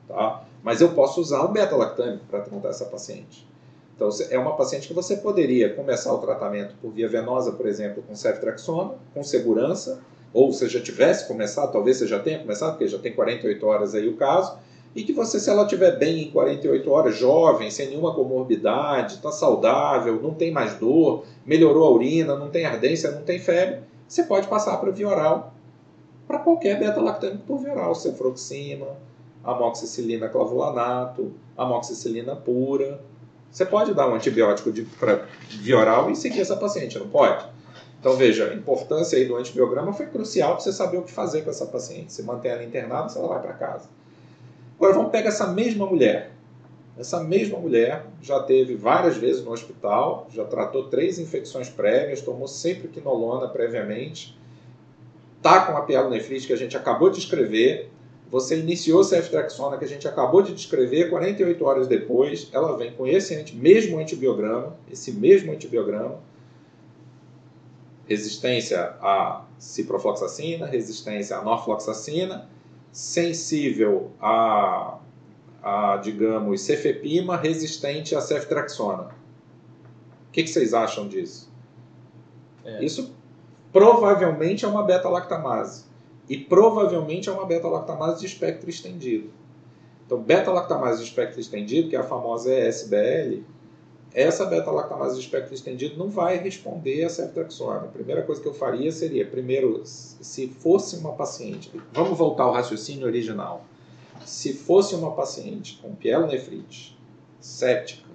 Tá? 0.07 0.45
Mas 0.63 0.81
eu 0.81 0.89
posso 0.89 1.21
usar 1.21 1.43
o 1.43 1.49
beta-lactâmico 1.49 2.25
para 2.29 2.41
tratar 2.41 2.69
essa 2.69 2.85
paciente. 2.85 3.47
Então, 3.95 4.09
é 4.29 4.39
uma 4.39 4.55
paciente 4.55 4.87
que 4.87 4.93
você 4.93 5.17
poderia 5.17 5.73
começar 5.73 6.13
o 6.13 6.19
tratamento 6.19 6.73
por 6.81 6.91
via 6.91 7.07
venosa, 7.07 7.51
por 7.51 7.65
exemplo, 7.65 8.01
com 8.01 8.15
ceftriaxona, 8.15 8.93
com 9.13 9.21
segurança, 9.23 9.99
ou 10.33 10.51
você 10.51 10.69
já 10.69 10.79
tivesse 10.79 11.27
começado, 11.27 11.71
talvez 11.71 11.97
você 11.97 12.07
já 12.07 12.19
tenha 12.19 12.39
começado, 12.39 12.71
porque 12.71 12.87
já 12.87 12.97
tem 12.97 13.13
48 13.13 13.65
horas 13.65 13.95
aí 13.95 14.07
o 14.07 14.15
caso, 14.15 14.57
e 14.95 15.03
que 15.03 15.11
você, 15.11 15.39
se 15.39 15.49
ela 15.49 15.63
estiver 15.63 15.97
bem 15.97 16.23
em 16.23 16.31
48 16.31 16.89
horas, 16.89 17.15
jovem, 17.17 17.69
sem 17.69 17.89
nenhuma 17.89 18.13
comorbidade, 18.13 19.15
está 19.15 19.31
saudável, 19.31 20.19
não 20.21 20.33
tem 20.33 20.51
mais 20.51 20.75
dor, 20.75 21.25
melhorou 21.45 21.85
a 21.85 21.91
urina, 21.91 22.35
não 22.35 22.49
tem 22.49 22.65
ardência, 22.65 23.11
não 23.11 23.21
tem 23.21 23.37
febre, 23.37 23.81
você 24.07 24.23
pode 24.23 24.47
passar 24.47 24.77
para 24.77 24.91
via 24.91 25.07
oral, 25.07 25.53
para 26.27 26.39
qualquer 26.39 26.79
beta-lactâmico 26.79 27.43
por 27.45 27.59
via 27.59 27.71
oral, 27.71 27.93
cefroxima, 27.93 28.87
amoxicilina 29.49 30.29
clavulanato, 30.29 31.33
amoxicilina 31.57 32.35
pura. 32.35 33.01
Você 33.51 33.65
pode 33.65 33.93
dar 33.93 34.07
um 34.07 34.15
antibiótico 34.15 34.71
de, 34.71 34.83
pra, 34.83 35.25
via 35.49 35.77
oral 35.77 36.09
e 36.11 36.15
seguir 36.15 36.41
essa 36.41 36.55
paciente, 36.55 36.99
não 36.99 37.07
pode? 37.07 37.45
Então 37.99 38.15
veja, 38.15 38.49
a 38.49 38.53
importância 38.53 39.17
aí 39.17 39.25
do 39.25 39.35
antibiograma 39.35 39.91
foi 39.91 40.05
crucial 40.05 40.53
para 40.53 40.61
você 40.61 40.71
saber 40.71 40.97
o 40.97 41.01
que 41.01 41.11
fazer 41.11 41.41
com 41.41 41.49
essa 41.49 41.65
paciente. 41.65 42.13
Se 42.13 42.23
mantém 42.23 42.51
ela 42.51 42.63
internada, 42.63 43.09
se 43.09 43.17
ela 43.17 43.27
vai 43.27 43.41
para 43.41 43.53
casa. 43.53 43.89
Agora 44.77 44.93
vamos 44.93 45.11
pegar 45.11 45.29
essa 45.29 45.47
mesma 45.47 45.85
mulher. 45.85 46.31
Essa 46.97 47.21
mesma 47.23 47.57
mulher 47.57 48.05
já 48.21 48.41
teve 48.41 48.75
várias 48.75 49.17
vezes 49.17 49.43
no 49.43 49.51
hospital, 49.51 50.27
já 50.33 50.43
tratou 50.43 50.89
três 50.89 51.17
infecções 51.17 51.69
prévias, 51.69 52.21
tomou 52.21 52.47
sempre 52.47 52.89
quinolona 52.89 53.47
previamente, 53.47 54.37
está 55.37 55.65
com 55.65 55.77
a 55.77 55.81
pielonefrite 55.81 56.47
que 56.47 56.53
a 56.53 56.57
gente 56.57 56.75
acabou 56.75 57.09
de 57.09 57.19
escrever, 57.19 57.89
você 58.31 58.59
iniciou 58.59 59.03
ceftriaxona, 59.03 59.77
que 59.77 59.85
a 59.85 59.87
gente 59.87 60.07
acabou 60.07 60.41
de 60.43 60.53
descrever, 60.53 61.09
48 61.09 61.65
horas 61.65 61.87
depois, 61.87 62.47
ela 62.53 62.77
vem 62.77 62.93
com 62.93 63.07
esse 63.07 63.53
mesmo 63.55 63.97
antibiograma, 63.97 64.75
esse 64.91 65.11
mesmo 65.11 65.51
antibiograma, 65.51 66.19
resistência 68.07 68.95
a 69.01 69.45
ciprofloxacina, 69.57 70.67
resistência 70.67 71.37
a 71.37 71.43
norfloxacina, 71.43 72.47
sensível 72.91 74.11
a, 74.21 74.99
a 75.63 75.97
digamos, 75.97 76.61
cefepima, 76.61 77.35
resistente 77.35 78.15
a 78.15 78.21
ceftriaxona. 78.21 79.09
O 80.27 80.31
que, 80.31 80.43
que 80.43 80.49
vocês 80.49 80.73
acham 80.73 81.07
disso? 81.07 81.51
É. 82.63 82.83
Isso 82.83 83.15
provavelmente 83.71 84.65
é 84.65 84.67
uma 84.67 84.83
beta-lactamase 84.83 85.88
e 86.29 86.37
provavelmente 86.37 87.27
é 87.27 87.31
uma 87.31 87.45
beta-lactamase 87.45 88.19
de 88.19 88.27
espectro 88.27 88.69
estendido. 88.69 89.31
Então, 90.05 90.21
beta-lactamase 90.21 90.99
de 90.99 91.09
espectro 91.09 91.39
estendido, 91.39 91.89
que 91.89 91.95
é 91.95 91.99
a 91.99 92.03
famosa 92.03 92.53
ESBL, 92.53 93.43
essa 94.13 94.45
beta-lactamase 94.45 95.15
de 95.15 95.21
espectro 95.21 95.53
estendido 95.53 95.97
não 95.97 96.09
vai 96.09 96.37
responder 96.37 97.03
a 97.03 97.09
ceftriaxona. 97.09 97.81
A 97.81 97.87
primeira 97.87 98.23
coisa 98.23 98.41
que 98.41 98.47
eu 98.47 98.53
faria 98.53 98.91
seria, 98.91 99.25
primeiro, 99.25 99.81
se 99.85 100.47
fosse 100.47 100.95
uma 100.95 101.13
paciente, 101.13 101.71
vamos 101.93 102.17
voltar 102.17 102.43
ao 102.43 102.53
raciocínio 102.53 103.05
original. 103.05 103.65
Se 104.25 104.53
fosse 104.53 104.95
uma 104.95 105.11
paciente 105.11 105.79
com 105.81 105.93
pielonefrite, 105.93 106.97
séptica, 107.39 108.09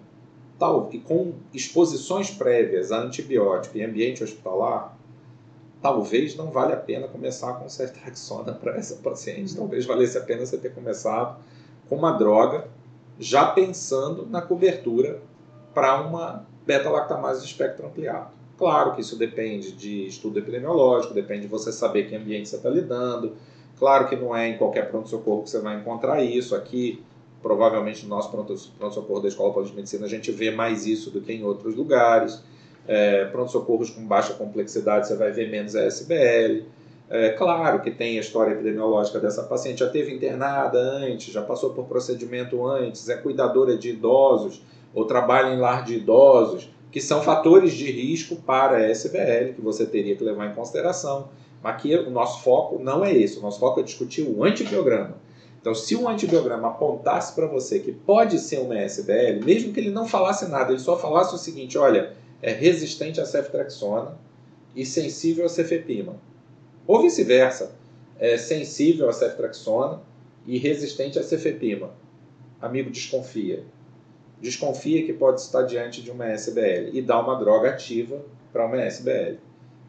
tal, 0.59 0.88
e 0.92 0.99
com 0.99 1.33
exposições 1.52 2.30
prévias 2.30 2.90
a 2.90 3.00
antibiótico 3.00 3.78
em 3.78 3.85
ambiente 3.85 4.23
hospitalar, 4.23 4.93
talvez 5.84 6.34
não 6.34 6.50
vale 6.50 6.72
a 6.72 6.78
pena 6.78 7.06
começar 7.06 7.52
com 7.58 7.68
ceftriaxona 7.68 8.54
para 8.54 8.74
essa 8.74 8.96
paciente. 8.96 9.52
Uhum. 9.52 9.58
Talvez 9.58 9.84
valesse 9.84 10.16
a 10.16 10.22
pena 10.22 10.46
você 10.46 10.56
ter 10.56 10.72
começado 10.72 11.36
com 11.90 11.96
uma 11.96 12.12
droga 12.12 12.68
já 13.18 13.44
pensando 13.50 14.24
na 14.24 14.40
cobertura 14.40 15.20
para 15.74 16.00
uma 16.00 16.46
beta-lactamase 16.64 17.42
de 17.42 17.48
espectro 17.48 17.86
ampliado. 17.86 18.30
Claro 18.56 18.94
que 18.94 19.02
isso 19.02 19.14
depende 19.18 19.72
de 19.72 20.06
estudo 20.06 20.38
epidemiológico, 20.38 21.12
depende 21.12 21.42
de 21.42 21.48
você 21.48 21.70
saber 21.70 22.08
que 22.08 22.16
ambiente 22.16 22.48
você 22.48 22.56
está 22.56 22.70
lidando. 22.70 23.34
Claro 23.78 24.08
que 24.08 24.16
não 24.16 24.34
é 24.34 24.48
em 24.48 24.56
qualquer 24.56 24.88
pronto-socorro 24.88 25.42
que 25.42 25.50
você 25.50 25.60
vai 25.60 25.78
encontrar 25.78 26.24
isso. 26.24 26.56
Aqui, 26.56 27.04
provavelmente, 27.42 28.04
no 28.04 28.08
nosso 28.08 28.30
pronto-socorro 28.30 29.20
da 29.20 29.28
Escola 29.28 29.62
de 29.62 29.74
Medicina, 29.74 30.06
a 30.06 30.08
gente 30.08 30.32
vê 30.32 30.50
mais 30.50 30.86
isso 30.86 31.10
do 31.10 31.20
que 31.20 31.34
em 31.34 31.44
outros 31.44 31.76
lugares 31.76 32.42
é, 32.86 33.24
pronto-socorros 33.26 33.90
com 33.90 34.04
baixa 34.06 34.34
complexidade, 34.34 35.08
você 35.08 35.16
vai 35.16 35.30
ver 35.30 35.50
menos 35.50 35.74
ASBL. 35.74 36.64
É, 37.10 37.30
claro 37.30 37.80
que 37.80 37.90
tem 37.90 38.16
a 38.16 38.20
história 38.20 38.52
epidemiológica 38.52 39.20
dessa 39.20 39.42
paciente, 39.42 39.80
já 39.80 39.88
teve 39.88 40.14
internada 40.14 40.78
antes, 40.78 41.32
já 41.32 41.42
passou 41.42 41.70
por 41.70 41.84
procedimento 41.84 42.66
antes, 42.66 43.08
é 43.08 43.16
cuidadora 43.16 43.76
de 43.76 43.90
idosos 43.90 44.62
ou 44.94 45.04
trabalha 45.04 45.54
em 45.54 45.58
lar 45.58 45.84
de 45.84 45.96
idosos, 45.96 46.70
que 46.90 47.00
são 47.00 47.22
fatores 47.22 47.72
de 47.72 47.90
risco 47.90 48.36
para 48.36 48.76
a 48.76 48.88
SBL 48.88 49.54
que 49.54 49.60
você 49.60 49.84
teria 49.84 50.16
que 50.16 50.24
levar 50.24 50.50
em 50.50 50.54
consideração. 50.54 51.28
Mas 51.62 51.74
aqui 51.74 51.94
o 51.94 52.10
nosso 52.10 52.42
foco 52.42 52.78
não 52.78 53.04
é 53.04 53.12
esse, 53.12 53.38
o 53.38 53.42
nosso 53.42 53.58
foco 53.58 53.80
é 53.80 53.82
discutir 53.82 54.22
o 54.22 54.44
antibiograma. 54.44 55.16
Então, 55.60 55.74
se 55.74 55.96
o 55.96 56.06
antibiograma 56.06 56.68
apontasse 56.68 57.34
para 57.34 57.46
você 57.46 57.78
que 57.78 57.90
pode 57.90 58.38
ser 58.38 58.58
uma 58.58 58.78
SBL, 58.78 59.42
mesmo 59.44 59.72
que 59.72 59.80
ele 59.80 59.90
não 59.90 60.06
falasse 60.06 60.46
nada, 60.50 60.72
ele 60.72 60.78
só 60.78 60.96
falasse 60.96 61.34
o 61.34 61.38
seguinte: 61.38 61.78
olha, 61.78 62.12
é 62.44 62.52
resistente 62.52 63.22
a 63.22 63.24
ceftriaxona 63.24 64.18
e 64.76 64.84
sensível 64.84 65.46
a 65.46 65.48
cefepima. 65.48 66.16
Ou 66.86 67.00
vice-versa, 67.00 67.74
é 68.18 68.36
sensível 68.36 69.08
a 69.08 69.14
ceftraxona 69.14 70.02
e 70.46 70.58
resistente 70.58 71.18
a 71.18 71.22
cefepima. 71.22 71.94
Amigo 72.60 72.90
desconfia. 72.90 73.64
Desconfia 74.42 75.06
que 75.06 75.14
pode 75.14 75.40
estar 75.40 75.62
diante 75.62 76.02
de 76.02 76.10
uma 76.10 76.26
SBL 76.26 76.90
e 76.92 77.00
dá 77.00 77.18
uma 77.18 77.34
droga 77.36 77.70
ativa 77.70 78.22
para 78.52 78.66
uma 78.66 78.76
SBL. 78.82 79.38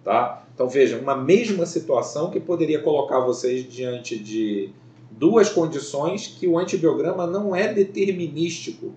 Tá? 0.02 0.48
Então 0.54 0.70
veja, 0.70 0.98
uma 0.98 1.18
mesma 1.18 1.66
situação 1.66 2.32
que 2.32 2.40
poderia 2.40 2.82
colocar 2.82 3.20
vocês 3.20 3.68
diante 3.68 4.18
de 4.18 4.70
duas 5.12 5.50
condições 5.50 6.28
que 6.28 6.48
o 6.48 6.58
antibiograma 6.58 7.28
não 7.28 7.54
é 7.54 7.74
determinístico, 7.74 8.94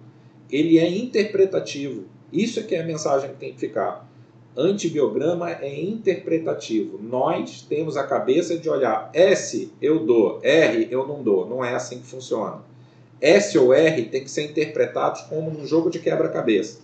ele 0.48 0.78
é 0.78 0.88
interpretativo. 0.88 2.04
Isso 2.32 2.61
é 2.61 2.62
que 2.62 2.75
é 2.75 2.80
a 2.80 2.87
mensagem 2.87 3.30
que 3.30 3.37
tem 3.37 3.52
que 3.52 3.61
ficar. 3.61 4.06
Antibiograma 4.56 5.50
é 5.50 5.80
interpretativo. 5.80 6.99
Nós 7.00 7.62
temos 7.62 7.97
a 7.97 8.04
cabeça 8.04 8.58
de 8.58 8.68
olhar 8.68 9.11
S 9.14 9.70
eu 9.80 10.04
dou, 10.04 10.40
R 10.42 10.88
eu 10.90 11.06
não 11.06 11.23
dou. 11.23 11.49
Não 11.49 11.64
é 11.64 11.75
assim 11.75 12.00
que 12.00 12.06
funciona. 12.06 12.62
S 13.20 13.56
ou 13.58 13.73
R 13.73 14.04
tem 14.06 14.23
que 14.23 14.30
ser 14.30 14.50
interpretados 14.50 15.23
como 15.23 15.50
num 15.50 15.66
jogo 15.66 15.90
de 15.90 15.99
quebra-cabeça. 15.99 16.80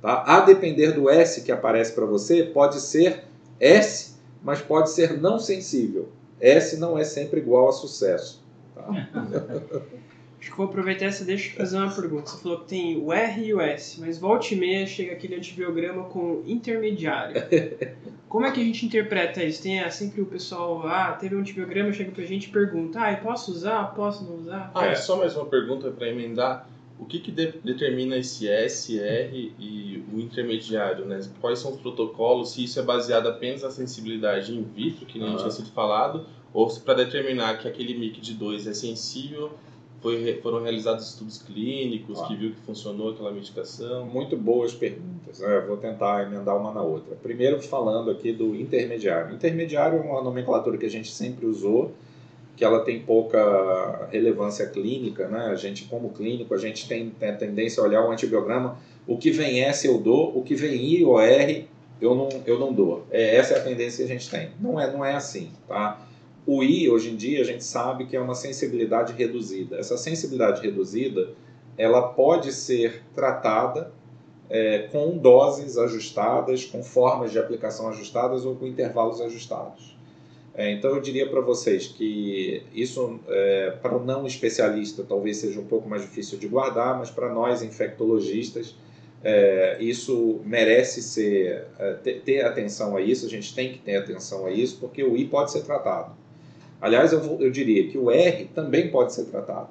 Tá? 0.00 0.24
A 0.26 0.40
depender 0.40 0.92
do 0.92 1.08
S 1.08 1.42
que 1.42 1.52
aparece 1.52 1.92
para 1.92 2.04
você, 2.04 2.42
pode 2.42 2.80
ser 2.80 3.24
S, 3.60 4.14
mas 4.42 4.60
pode 4.60 4.90
ser 4.90 5.20
não 5.20 5.38
sensível. 5.38 6.08
S 6.40 6.76
não 6.76 6.98
é 6.98 7.04
sempre 7.04 7.40
igual 7.40 7.68
a 7.68 7.72
sucesso. 7.72 8.42
Tá? 8.74 8.88
Acho 10.42 10.50
que 10.50 10.56
vou 10.56 10.66
aproveitar 10.66 11.04
essa 11.04 11.24
deixa 11.24 11.50
e 11.50 11.52
fazer 11.52 11.76
uma 11.76 11.88
pergunta. 11.88 12.28
Você 12.28 12.42
falou 12.42 12.58
que 12.58 12.64
tem 12.64 12.98
o 12.98 13.12
R 13.12 13.46
e 13.46 13.54
o 13.54 13.60
S, 13.60 14.00
mas 14.00 14.18
volta 14.18 14.52
e 14.52 14.56
meia 14.56 14.84
chega 14.84 15.12
aquele 15.12 15.36
antibiograma 15.36 16.02
com 16.06 16.42
intermediário. 16.44 17.40
Como 18.28 18.44
é 18.44 18.50
que 18.50 18.60
a 18.60 18.64
gente 18.64 18.84
interpreta 18.84 19.40
isso? 19.44 19.62
Tem 19.62 19.78
é, 19.78 19.88
sempre 19.88 20.20
o 20.20 20.26
pessoal, 20.26 20.84
ah, 20.84 21.12
teve 21.12 21.36
um 21.36 21.38
antibiograma, 21.38 21.92
chega 21.92 22.10
pra 22.10 22.24
gente 22.24 22.48
e 22.48 22.48
pergunta, 22.48 22.98
ah, 22.98 23.16
posso 23.18 23.52
usar? 23.52 23.94
Posso 23.94 24.24
não 24.24 24.38
usar? 24.38 24.72
Ah, 24.74 24.86
é. 24.86 24.96
só 24.96 25.16
mais 25.16 25.36
uma 25.36 25.46
pergunta 25.46 25.92
para 25.92 26.08
emendar. 26.08 26.68
O 26.98 27.04
que, 27.04 27.20
que 27.20 27.30
de 27.30 27.52
determina 27.62 28.16
esse 28.16 28.48
S, 28.48 28.98
R 28.98 29.54
e 29.60 30.04
o 30.12 30.18
intermediário? 30.18 31.04
Né? 31.04 31.20
Quais 31.40 31.60
são 31.60 31.72
os 31.72 31.80
protocolos? 31.80 32.54
Se 32.54 32.64
isso 32.64 32.80
é 32.80 32.82
baseado 32.82 33.28
apenas 33.28 33.62
na 33.62 33.70
sensibilidade 33.70 34.52
in 34.52 34.64
vitro, 34.64 35.06
que 35.06 35.20
nem 35.20 35.36
tinha 35.36 35.50
sido 35.52 35.70
falado, 35.70 36.26
ou 36.52 36.68
se 36.68 36.80
para 36.80 36.94
determinar 36.94 37.58
que 37.58 37.68
aquele 37.68 37.96
MIC 37.96 38.20
de 38.20 38.34
2 38.34 38.66
é 38.66 38.74
sensível 38.74 39.52
foi, 40.02 40.40
foram 40.42 40.60
realizados 40.62 41.08
estudos 41.08 41.40
clínicos 41.40 42.20
ah. 42.20 42.26
que 42.26 42.34
viu 42.34 42.50
que 42.50 42.60
funcionou 42.62 43.12
aquela 43.12 43.30
medicação? 43.30 44.04
Muito 44.04 44.36
boas 44.36 44.74
perguntas. 44.74 45.38
Né? 45.38 45.64
Vou 45.66 45.76
tentar 45.76 46.24
emendar 46.24 46.56
uma 46.56 46.72
na 46.72 46.82
outra. 46.82 47.14
Primeiro, 47.22 47.62
falando 47.62 48.10
aqui 48.10 48.32
do 48.32 48.54
intermediário. 48.56 49.34
Intermediário 49.34 49.98
é 49.98 50.02
uma 50.02 50.20
nomenclatura 50.20 50.76
que 50.76 50.84
a 50.84 50.90
gente 50.90 51.10
sempre 51.10 51.46
usou, 51.46 51.92
que 52.56 52.64
ela 52.64 52.80
tem 52.80 53.00
pouca 53.00 54.08
relevância 54.10 54.66
clínica. 54.66 55.28
Né? 55.28 55.46
A 55.46 55.54
gente, 55.54 55.84
como 55.84 56.10
clínico, 56.10 56.52
a 56.52 56.58
gente 56.58 56.88
tem, 56.88 57.10
tem 57.10 57.30
a 57.30 57.36
tendência 57.36 57.80
a 57.80 57.86
olhar 57.86 58.04
o 58.04 58.10
antibiograma. 58.10 58.76
O 59.06 59.16
que 59.16 59.30
vem 59.30 59.62
S 59.62 59.86
eu 59.86 59.98
dou, 59.98 60.36
o 60.36 60.42
que 60.42 60.56
vem 60.56 60.84
I 60.84 61.04
ou 61.04 61.20
R 61.20 61.68
eu 62.00 62.16
não, 62.16 62.28
eu 62.44 62.58
não 62.58 62.72
dou. 62.72 63.06
É, 63.12 63.36
essa 63.36 63.54
é 63.54 63.58
a 63.58 63.62
tendência 63.62 64.04
que 64.04 64.10
a 64.10 64.14
gente 64.14 64.28
tem. 64.28 64.50
Não 64.60 64.80
é, 64.80 64.92
não 64.92 65.04
é 65.04 65.14
assim, 65.14 65.52
tá? 65.68 66.04
O 66.44 66.62
I, 66.62 66.88
hoje 66.88 67.10
em 67.10 67.16
dia, 67.16 67.40
a 67.40 67.44
gente 67.44 67.62
sabe 67.62 68.06
que 68.06 68.16
é 68.16 68.20
uma 68.20 68.34
sensibilidade 68.34 69.12
reduzida. 69.12 69.76
Essa 69.76 69.96
sensibilidade 69.96 70.60
reduzida, 70.60 71.30
ela 71.78 72.02
pode 72.08 72.52
ser 72.52 73.02
tratada 73.14 73.92
é, 74.50 74.88
com 74.90 75.16
doses 75.16 75.78
ajustadas, 75.78 76.64
com 76.64 76.82
formas 76.82 77.30
de 77.30 77.38
aplicação 77.38 77.88
ajustadas 77.88 78.44
ou 78.44 78.56
com 78.56 78.66
intervalos 78.66 79.20
ajustados. 79.20 79.96
É, 80.54 80.70
então, 80.70 80.90
eu 80.90 81.00
diria 81.00 81.28
para 81.30 81.40
vocês 81.40 81.86
que 81.86 82.62
isso, 82.74 83.20
é, 83.28 83.70
para 83.80 83.96
o 83.96 84.04
não 84.04 84.26
especialista, 84.26 85.04
talvez 85.08 85.38
seja 85.38 85.60
um 85.60 85.64
pouco 85.66 85.88
mais 85.88 86.02
difícil 86.02 86.38
de 86.38 86.46
guardar, 86.46 86.98
mas 86.98 87.08
para 87.08 87.32
nós, 87.32 87.62
infectologistas, 87.62 88.74
é, 89.24 89.78
isso 89.80 90.40
merece 90.44 91.00
ser 91.00 91.68
é, 91.78 91.92
ter, 91.94 92.20
ter 92.22 92.44
atenção 92.44 92.96
a 92.96 93.00
isso, 93.00 93.24
a 93.24 93.30
gente 93.30 93.54
tem 93.54 93.72
que 93.72 93.78
ter 93.78 93.96
atenção 93.96 94.44
a 94.44 94.50
isso, 94.50 94.78
porque 94.80 95.02
o 95.02 95.16
I 95.16 95.26
pode 95.26 95.52
ser 95.52 95.62
tratado. 95.62 96.21
Aliás, 96.82 97.12
eu, 97.12 97.38
eu 97.40 97.50
diria 97.50 97.88
que 97.88 97.96
o 97.96 98.10
R 98.10 98.44
também 98.46 98.90
pode 98.90 99.14
ser 99.14 99.26
tratado. 99.26 99.68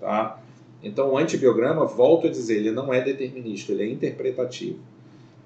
Tá? 0.00 0.42
Então, 0.82 1.12
o 1.12 1.16
antibiograma, 1.16 1.84
volto 1.84 2.26
a 2.26 2.30
dizer, 2.30 2.56
ele 2.56 2.72
não 2.72 2.92
é 2.92 3.00
determinístico, 3.00 3.70
ele 3.70 3.84
é 3.84 3.86
interpretativo. 3.86 4.80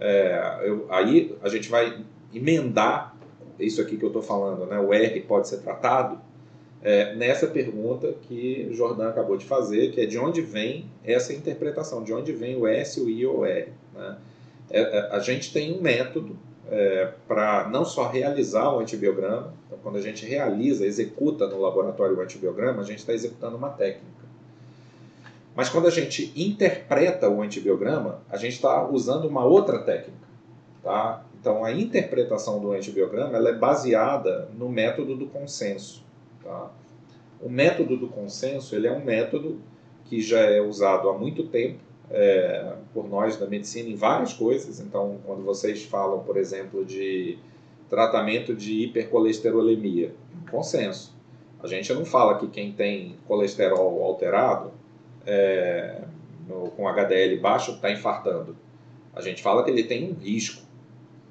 É, 0.00 0.62
eu, 0.64 0.86
aí 0.88 1.36
a 1.42 1.48
gente 1.50 1.68
vai 1.68 2.02
emendar 2.32 3.14
isso 3.60 3.82
aqui 3.82 3.98
que 3.98 4.02
eu 4.02 4.08
estou 4.08 4.22
falando, 4.22 4.66
né? 4.66 4.78
o 4.78 4.92
R 4.92 5.20
pode 5.20 5.46
ser 5.46 5.58
tratado, 5.58 6.18
é, 6.82 7.14
nessa 7.14 7.46
pergunta 7.46 8.14
que 8.28 8.68
Jordan 8.72 9.08
acabou 9.08 9.36
de 9.36 9.44
fazer, 9.44 9.92
que 9.92 10.00
é 10.00 10.06
de 10.06 10.18
onde 10.18 10.40
vem 10.42 10.86
essa 11.04 11.32
interpretação, 11.32 12.02
de 12.02 12.12
onde 12.12 12.32
vem 12.32 12.56
o 12.56 12.66
S, 12.66 13.00
o 13.00 13.08
I 13.08 13.24
ou 13.24 13.40
o 13.40 13.46
R. 13.46 13.68
Né? 13.94 14.16
É, 14.70 14.80
é 14.80 15.08
a 15.10 15.18
gente 15.18 15.52
tem 15.52 15.72
um 15.72 15.80
método 15.80 16.36
é, 16.70 17.12
para 17.26 17.68
não 17.68 17.84
só 17.84 18.08
realizar 18.08 18.70
o 18.70 18.80
antibiograma, 18.80 19.54
quando 19.84 19.96
a 19.96 20.00
gente 20.00 20.24
realiza, 20.24 20.86
executa 20.86 21.46
no 21.46 21.60
laboratório 21.60 22.16
o 22.16 22.20
antibiograma, 22.22 22.80
a 22.80 22.84
gente 22.84 23.00
está 23.00 23.12
executando 23.12 23.54
uma 23.58 23.68
técnica. 23.68 24.24
Mas 25.54 25.68
quando 25.68 25.86
a 25.86 25.90
gente 25.90 26.32
interpreta 26.34 27.28
o 27.28 27.42
antibiograma, 27.42 28.22
a 28.30 28.38
gente 28.38 28.54
está 28.54 28.88
usando 28.88 29.26
uma 29.28 29.44
outra 29.44 29.78
técnica. 29.80 30.26
Tá? 30.82 31.22
Então 31.38 31.62
a 31.62 31.70
interpretação 31.70 32.58
do 32.58 32.72
antibiograma 32.72 33.36
ela 33.36 33.50
é 33.50 33.54
baseada 33.54 34.48
no 34.56 34.70
método 34.70 35.14
do 35.14 35.26
consenso. 35.26 36.02
Tá? 36.42 36.70
O 37.40 37.50
método 37.50 37.98
do 37.98 38.08
consenso 38.08 38.74
ele 38.74 38.86
é 38.86 38.92
um 38.92 39.04
método 39.04 39.60
que 40.06 40.22
já 40.22 40.40
é 40.40 40.62
usado 40.62 41.10
há 41.10 41.16
muito 41.16 41.44
tempo 41.44 41.78
é, 42.10 42.72
por 42.94 43.06
nós 43.06 43.36
da 43.36 43.46
medicina 43.46 43.90
em 43.90 43.96
várias 43.96 44.32
coisas. 44.32 44.80
Então, 44.80 45.18
quando 45.26 45.42
vocês 45.44 45.84
falam, 45.84 46.20
por 46.20 46.38
exemplo, 46.38 46.84
de 46.86 47.38
tratamento 47.94 48.54
de 48.54 48.84
hipercolesterolemia, 48.84 50.12
consenso. 50.50 51.14
A 51.62 51.66
gente 51.66 51.92
não 51.94 52.04
fala 52.04 52.38
que 52.38 52.48
quem 52.48 52.72
tem 52.72 53.16
colesterol 53.26 54.02
alterado 54.02 54.72
é, 55.24 56.02
no, 56.46 56.70
com 56.72 56.88
HDL 56.88 57.38
baixo 57.38 57.72
está 57.72 57.90
infartando. 57.90 58.56
A 59.14 59.20
gente 59.20 59.42
fala 59.42 59.62
que 59.62 59.70
ele 59.70 59.84
tem 59.84 60.10
um 60.10 60.14
risco. 60.14 60.62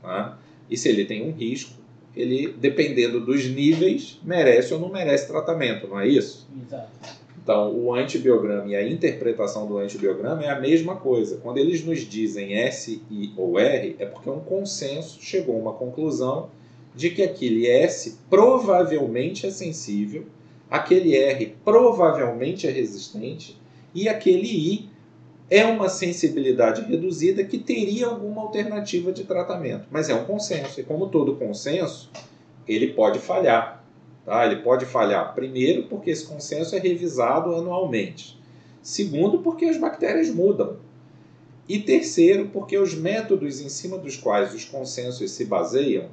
Né? 0.01 0.33
E 0.69 0.77
se 0.77 0.87
ele 0.87 1.05
tem 1.05 1.27
um 1.27 1.31
risco, 1.31 1.73
ele, 2.15 2.53
dependendo 2.53 3.19
dos 3.19 3.45
níveis, 3.45 4.19
merece 4.23 4.73
ou 4.73 4.79
não 4.79 4.89
merece 4.89 5.27
tratamento, 5.27 5.87
não 5.87 5.99
é 5.99 6.07
isso? 6.07 6.47
Exato. 6.65 7.22
Então, 7.43 7.75
o 7.75 7.93
antibiograma 7.93 8.67
e 8.67 8.75
a 8.75 8.87
interpretação 8.87 9.67
do 9.67 9.77
antibiograma 9.77 10.43
é 10.43 10.49
a 10.49 10.59
mesma 10.61 10.95
coisa. 10.95 11.39
Quando 11.43 11.57
eles 11.57 11.83
nos 11.83 11.99
dizem 11.99 12.53
S, 12.53 13.01
I 13.11 13.33
ou 13.35 13.59
R, 13.59 13.97
é 13.99 14.05
porque 14.05 14.29
um 14.29 14.39
consenso 14.39 15.21
chegou 15.21 15.57
a 15.57 15.59
uma 15.59 15.73
conclusão 15.73 16.49
de 16.95 17.09
que 17.09 17.21
aquele 17.21 17.67
S 17.67 18.17
provavelmente 18.29 19.45
é 19.45 19.51
sensível, 19.51 20.25
aquele 20.71 21.17
R 21.17 21.53
provavelmente 21.65 22.65
é 22.65 22.71
resistente 22.71 23.59
e 23.93 24.07
aquele 24.07 24.47
I 24.47 24.89
é 25.49 25.65
uma 25.65 25.89
sensibilidade 25.89 26.81
reduzida 26.83 27.43
que 27.43 27.57
teria 27.57 28.07
alguma 28.07 28.41
alternativa 28.41 29.11
de 29.11 29.25
tratamento. 29.25 29.85
Mas 29.91 30.09
é 30.09 30.15
um 30.15 30.23
consenso, 30.23 30.79
e 30.79 30.83
como 30.83 31.09
todo 31.09 31.35
consenso, 31.35 32.09
ele 32.65 32.93
pode 32.93 33.19
falhar. 33.19 33.82
Tá? 34.25 34.45
Ele 34.45 34.57
pode 34.57 34.85
falhar, 34.85 35.33
primeiro, 35.33 35.83
porque 35.83 36.09
esse 36.09 36.25
consenso 36.25 36.75
é 36.75 36.79
revisado 36.79 37.53
anualmente. 37.55 38.39
Segundo, 38.81 39.39
porque 39.39 39.65
as 39.65 39.77
bactérias 39.77 40.29
mudam. 40.29 40.77
E 41.67 41.79
terceiro, 41.79 42.49
porque 42.49 42.77
os 42.77 42.93
métodos 42.93 43.61
em 43.61 43.69
cima 43.69 43.97
dos 43.97 44.17
quais 44.17 44.53
os 44.53 44.65
consensos 44.65 45.31
se 45.31 45.45
baseiam 45.45 46.09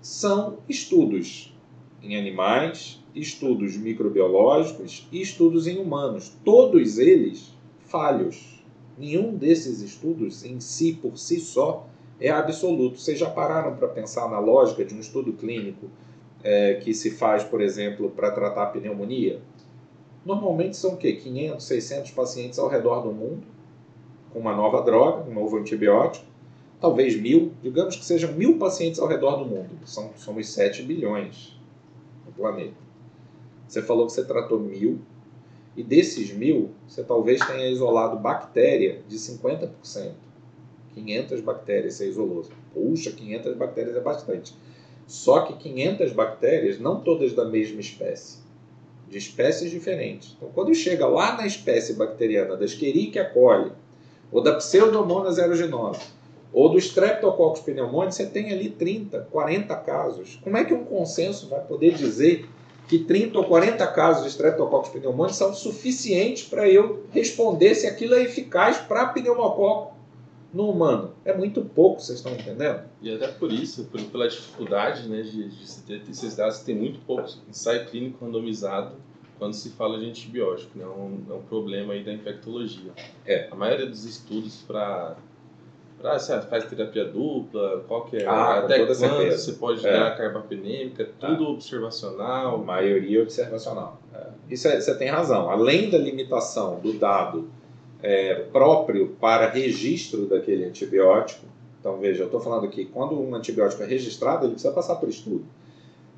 são 0.00 0.58
estudos 0.68 1.54
em 2.02 2.16
animais, 2.16 2.98
estudos 3.14 3.76
microbiológicos 3.76 5.06
e 5.10 5.20
estudos 5.20 5.66
em 5.66 5.78
humanos. 5.78 6.32
Todos 6.44 6.98
eles 6.98 7.54
falhos. 7.86 8.62
Nenhum 8.98 9.34
desses 9.34 9.80
estudos 9.80 10.44
em 10.44 10.60
si, 10.60 10.92
por 10.92 11.16
si 11.16 11.40
só, 11.40 11.86
é 12.20 12.28
absoluto. 12.28 12.98
Vocês 12.98 13.18
já 13.18 13.30
pararam 13.30 13.76
para 13.76 13.88
pensar 13.88 14.28
na 14.30 14.38
lógica 14.38 14.84
de 14.84 14.94
um 14.94 15.00
estudo 15.00 15.32
clínico 15.32 15.88
é, 16.42 16.74
que 16.74 16.94
se 16.94 17.10
faz, 17.10 17.44
por 17.44 17.60
exemplo, 17.60 18.10
para 18.10 18.30
tratar 18.30 18.66
pneumonia, 18.66 19.40
normalmente 20.24 20.76
são 20.76 20.94
o 20.94 20.96
quê? 20.96 21.14
500, 21.14 21.64
600 21.64 22.10
pacientes 22.12 22.58
ao 22.58 22.68
redor 22.68 23.00
do 23.02 23.12
mundo, 23.12 23.42
com 24.32 24.38
uma 24.38 24.54
nova 24.54 24.82
droga, 24.82 25.28
um 25.28 25.34
novo 25.34 25.56
antibiótico, 25.56 26.24
talvez 26.80 27.14
mil, 27.20 27.52
digamos 27.62 27.96
que 27.96 28.04
sejam 28.04 28.32
mil 28.32 28.58
pacientes 28.58 29.00
ao 29.00 29.08
redor 29.08 29.36
do 29.36 29.44
mundo, 29.44 29.70
são, 29.84 30.10
somos 30.16 30.48
7 30.48 30.82
bilhões 30.82 31.58
no 32.24 32.32
planeta. 32.32 32.76
Você 33.66 33.82
falou 33.82 34.06
que 34.06 34.12
você 34.12 34.24
tratou 34.24 34.58
mil, 34.58 35.00
e 35.76 35.82
desses 35.82 36.32
mil, 36.32 36.70
você 36.86 37.02
talvez 37.02 37.40
tenha 37.46 37.68
isolado 37.68 38.18
bactéria 38.18 39.02
de 39.06 39.16
50%. 39.16 40.12
500 40.94 41.40
bactérias 41.40 41.94
você 41.94 42.08
isolou. 42.08 42.44
Puxa, 42.74 43.12
500 43.12 43.56
bactérias 43.56 43.96
é 43.96 44.00
bastante. 44.00 44.54
Só 45.10 45.40
que 45.40 45.54
500 45.54 46.12
bactérias, 46.12 46.78
não 46.78 47.00
todas 47.00 47.32
da 47.32 47.44
mesma 47.44 47.80
espécie, 47.80 48.38
de 49.08 49.18
espécies 49.18 49.68
diferentes. 49.68 50.36
Então, 50.36 50.52
quando 50.54 50.72
chega 50.72 51.04
lá 51.04 51.36
na 51.36 51.48
espécie 51.48 51.94
bacteriana 51.94 52.56
da 52.56 52.64
Escherichia 52.64 53.24
coli, 53.24 53.72
ou 54.30 54.40
da 54.40 54.54
Pseudomonas 54.54 55.40
aeruginosa, 55.40 56.00
ou 56.52 56.68
do 56.68 56.78
Streptococcus 56.78 57.60
pneumoniae, 57.62 58.12
você 58.12 58.24
tem 58.24 58.52
ali 58.52 58.70
30, 58.70 59.26
40 59.32 59.74
casos. 59.78 60.38
Como 60.44 60.56
é 60.56 60.64
que 60.64 60.72
um 60.72 60.84
consenso 60.84 61.48
vai 61.48 61.60
poder 61.60 61.94
dizer 61.94 62.48
que 62.86 63.00
30 63.00 63.36
ou 63.36 63.44
40 63.46 63.84
casos 63.88 64.22
de 64.22 64.28
Streptococcus 64.28 64.92
pneumoniae 64.92 65.34
são 65.34 65.52
suficientes 65.52 66.44
para 66.44 66.68
eu 66.68 67.02
responder 67.10 67.74
se 67.74 67.88
aquilo 67.88 68.14
é 68.14 68.22
eficaz 68.22 68.78
para 68.78 69.06
pneumococo 69.06 69.92
no 70.52 70.70
humano? 70.70 71.12
É 71.24 71.36
muito 71.36 71.62
pouco, 71.62 72.00
vocês 72.00 72.18
estão 72.18 72.32
entendendo? 72.32 72.82
E 73.00 73.14
até 73.14 73.28
por 73.28 73.52
isso, 73.52 73.84
por, 73.84 74.00
pela 74.02 74.28
dificuldade 74.28 75.08
né, 75.08 75.22
de, 75.22 75.48
de 75.48 75.66
se 75.66 75.82
ter 75.82 76.02
esses 76.08 76.36
dados, 76.36 76.60
tem 76.60 76.74
muito 76.74 76.98
pouco 77.06 77.28
ensaio 77.48 77.86
clínico 77.86 78.24
randomizado 78.24 78.96
quando 79.38 79.54
se 79.54 79.70
fala 79.70 79.98
de 79.98 80.06
antibiótico, 80.06 80.78
né? 80.78 80.84
É 80.84 80.88
um, 80.88 81.18
é 81.30 81.32
um 81.32 81.42
problema 81.42 81.94
aí 81.94 82.04
da 82.04 82.12
infectologia. 82.12 82.92
É. 83.24 83.48
A 83.50 83.54
maioria 83.54 83.86
dos 83.86 84.04
estudos 84.04 84.62
para 84.66 85.16
ah, 86.02 86.18
você 86.18 86.40
faz 86.42 86.64
terapia 86.64 87.04
dupla, 87.04 87.84
qual 87.86 88.04
que 88.06 88.16
é? 88.16 88.26
Ah, 88.26 88.60
Até 88.60 88.78
quando 88.78 88.94
certeza. 88.94 89.38
você 89.38 89.52
pode 89.52 89.86
É. 89.86 89.92
dar 89.92 90.16
carbapenêmica, 90.16 91.08
tudo 91.18 91.48
observacional. 91.48 92.54
A 92.56 92.58
maioria 92.58 93.22
observacional. 93.22 94.00
É. 94.14 94.26
Isso 94.48 94.66
é- 94.68 94.80
você 94.80 94.94
tem 94.96 95.08
razão. 95.08 95.50
Além 95.50 95.90
da 95.90 95.98
limitação 95.98 96.80
do 96.80 96.94
dado 96.94 97.48
é, 98.02 98.34
próprio 98.52 99.16
para 99.20 99.48
registro 99.48 100.26
daquele 100.26 100.64
antibiótico, 100.64 101.46
então 101.80 101.98
veja, 101.98 102.22
eu 102.22 102.26
estou 102.26 102.40
falando 102.40 102.66
aqui, 102.66 102.84
quando 102.84 103.18
um 103.18 103.34
antibiótico 103.34 103.82
é 103.82 103.86
registrado, 103.86 104.44
ele 104.44 104.52
precisa 104.52 104.72
passar 104.72 104.96
por 104.96 105.08
estudo. 105.08 105.44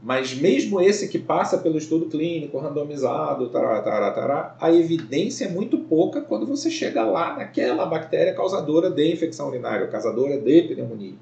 Mas 0.03 0.35
mesmo 0.35 0.81
esse 0.81 1.07
que 1.07 1.19
passa 1.19 1.59
pelo 1.59 1.79
estudo 1.79 2.07
clínico, 2.07 2.59
randomizado, 2.59 3.49
tará, 3.51 3.81
tará, 3.81 4.11
tará, 4.11 4.57
a 4.61 4.73
evidência 4.73 5.45
é 5.45 5.49
muito 5.49 5.79
pouca 5.79 6.21
quando 6.21 6.45
você 6.45 6.69
chega 6.69 7.05
lá 7.05 7.37
naquela 7.37 7.87
bactéria 7.87 8.35
causadora 8.35 8.91
de 8.91 9.13
infecção 9.13 9.47
urinária, 9.47 9.87
causadora 9.87 10.41
de 10.41 10.63
pneumonia. 10.63 11.15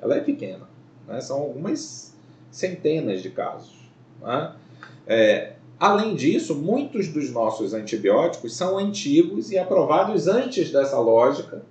Ela 0.00 0.16
é 0.16 0.20
pequena. 0.20 0.68
né? 1.06 1.20
São 1.20 1.38
algumas 1.38 2.16
centenas 2.50 3.22
de 3.22 3.30
casos. 3.30 3.76
né? 4.20 4.52
É, 5.06 5.52
além 5.78 6.14
disso, 6.14 6.54
muitos 6.54 7.08
dos 7.08 7.30
nossos 7.30 7.74
antibióticos 7.74 8.56
são 8.56 8.78
antigos 8.78 9.50
e 9.50 9.58
aprovados 9.58 10.26
antes 10.26 10.70
dessa 10.70 10.98
lógica 10.98 11.62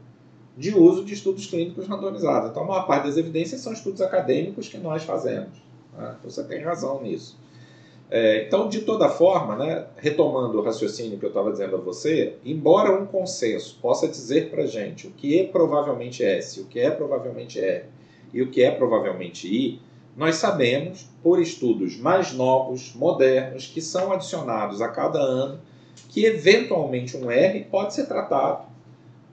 de 0.58 0.74
uso 0.74 1.04
de 1.04 1.13
estudos 1.13 1.48
clínicos 1.48 1.88
randomizados. 1.88 2.50
Então, 2.50 2.63
a 2.63 2.68
maior 2.68 2.88
parte 2.88 3.08
das 3.08 3.18
evidências 3.18 3.62
são 3.62 3.74
estudos 3.74 4.02
acadêmicos 4.02 4.70
que 4.70 4.78
nós 4.78 5.04
fazemos. 5.04 5.52
né? 5.98 6.15
Você 6.24 6.44
tem 6.44 6.62
razão 6.62 7.02
nisso. 7.02 7.38
É, 8.10 8.46
então, 8.46 8.70
de 8.70 8.82
toda 8.82 9.10
forma, 9.10 9.56
né, 9.56 9.88
retomando 9.98 10.60
o 10.60 10.62
raciocínio 10.62 11.18
que 11.18 11.26
eu 11.26 11.30
estava 11.30 11.52
dizendo 11.52 11.76
a 11.76 11.80
você, 11.80 12.36
embora 12.46 12.91
um 12.91 13.06
consenso 13.06 13.80
possa 13.82 14.08
dizer 14.08 14.52
para 14.52 14.65
gente 14.68 15.08
o 15.08 15.12
que 15.12 15.39
é 15.39 15.44
provavelmente 15.48 16.24
S, 16.24 16.62
o 16.62 16.65
que 16.65 16.80
é 16.80 16.91
provavelmente 16.91 17.60
R 17.60 17.86
e 18.32 18.41
o 18.44 18.52
que 18.52 18.62
é 18.62 18.70
provavelmente 18.70 19.48
I, 19.48 19.82
nós 20.15 20.36
sabemos, 20.36 21.10
por 21.21 21.41
estudos 21.41 21.97
mais 21.97 22.32
novos, 22.32 22.93
modernos, 22.95 23.67
que 23.67 23.82
são 23.82 24.13
adicionados 24.13 24.82
a 24.82 24.88
cada 24.88 25.19
ano, 25.19 25.60
que 26.10 26.25
eventualmente 26.25 27.17
um 27.17 27.30
R 27.30 27.65
pode 27.65 27.93
ser 27.93 28.06
tratado 28.06 28.65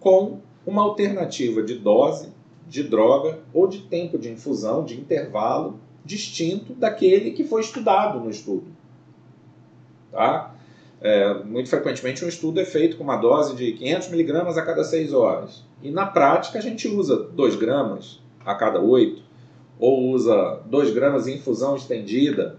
com 0.00 0.40
uma 0.66 0.82
alternativa 0.82 1.62
de 1.62 1.74
dose, 1.74 2.32
de 2.66 2.82
droga 2.82 3.38
ou 3.52 3.68
de 3.68 3.82
tempo 3.82 4.18
de 4.18 4.30
infusão, 4.30 4.84
de 4.84 4.98
intervalo 4.98 5.78
distinto 6.04 6.72
daquele 6.74 7.30
que 7.30 7.44
foi 7.44 7.60
estudado 7.60 8.18
no 8.18 8.30
estudo. 8.30 8.66
Tá? 10.10 10.54
É, 11.00 11.34
muito 11.44 11.68
frequentemente 11.68 12.24
um 12.24 12.28
estudo 12.28 12.60
é 12.60 12.64
feito 12.64 12.96
com 12.96 13.04
uma 13.04 13.16
dose 13.16 13.54
de 13.54 13.72
500 13.72 14.08
miligramas 14.08 14.58
a 14.58 14.62
cada 14.62 14.82
6 14.82 15.12
horas. 15.12 15.64
E 15.82 15.90
na 15.90 16.06
prática 16.06 16.58
a 16.58 16.62
gente 16.62 16.88
usa 16.88 17.16
2 17.16 17.56
gramas 17.56 18.20
a 18.44 18.54
cada 18.54 18.80
8, 18.80 19.22
ou 19.78 20.10
usa 20.10 20.60
2 20.66 20.92
gramas 20.92 21.26
em 21.26 21.36
infusão 21.36 21.76
estendida 21.76 22.56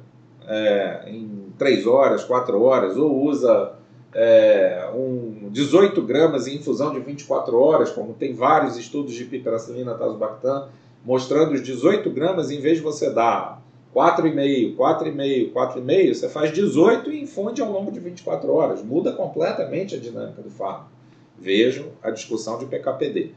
é, 0.47 1.03
em 1.07 1.53
3 1.57 1.87
horas, 1.87 2.23
4 2.23 2.61
horas, 2.61 2.97
ou 2.97 3.23
usa 3.23 3.73
é, 4.13 4.89
um 4.93 5.49
18 5.51 6.01
gramas 6.01 6.47
em 6.47 6.57
infusão 6.57 6.93
de 6.93 6.99
24 6.99 7.57
horas, 7.57 7.91
como 7.91 8.13
tem 8.13 8.33
vários 8.33 8.77
estudos 8.77 9.13
de 9.13 9.25
piperacilina 9.25 9.93
tazobactam, 9.95 10.67
mostrando 11.05 11.53
os 11.53 11.63
18 11.63 12.09
gramas, 12.09 12.51
em 12.51 12.59
vez 12.59 12.77
de 12.77 12.83
você 12.83 13.09
dar 13.09 13.61
4,5, 13.93 14.75
4,5, 14.75 15.53
4,5, 15.53 16.13
você 16.13 16.29
faz 16.29 16.51
18 16.51 17.11
e 17.11 17.21
infunde 17.21 17.61
ao 17.61 17.71
longo 17.71 17.91
de 17.91 17.99
24 17.99 18.51
horas. 18.51 18.83
Muda 18.83 19.11
completamente 19.13 19.95
a 19.95 19.99
dinâmica 19.99 20.41
do 20.41 20.49
fármaco. 20.49 20.91
Vejam 21.37 21.87
a 22.01 22.09
discussão 22.09 22.57
de 22.57 22.65
PKPD. 22.65 23.31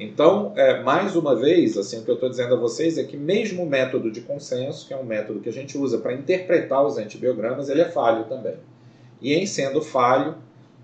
Então, 0.00 0.54
é, 0.56 0.82
mais 0.82 1.14
uma 1.14 1.36
vez, 1.36 1.76
assim, 1.76 1.98
o 1.98 2.04
que 2.04 2.10
eu 2.10 2.14
estou 2.14 2.30
dizendo 2.30 2.54
a 2.54 2.56
vocês 2.56 2.96
é 2.96 3.04
que 3.04 3.18
mesmo 3.18 3.64
o 3.64 3.68
método 3.68 4.10
de 4.10 4.22
consenso, 4.22 4.88
que 4.88 4.94
é 4.94 4.96
um 4.96 5.04
método 5.04 5.40
que 5.40 5.48
a 5.50 5.52
gente 5.52 5.76
usa 5.76 5.98
para 5.98 6.14
interpretar 6.14 6.82
os 6.82 6.96
antibiogramas, 6.96 7.68
ele 7.68 7.82
é 7.82 7.84
falho 7.84 8.24
também. 8.24 8.54
E 9.20 9.34
em 9.34 9.44
sendo 9.44 9.82
falho, 9.82 10.36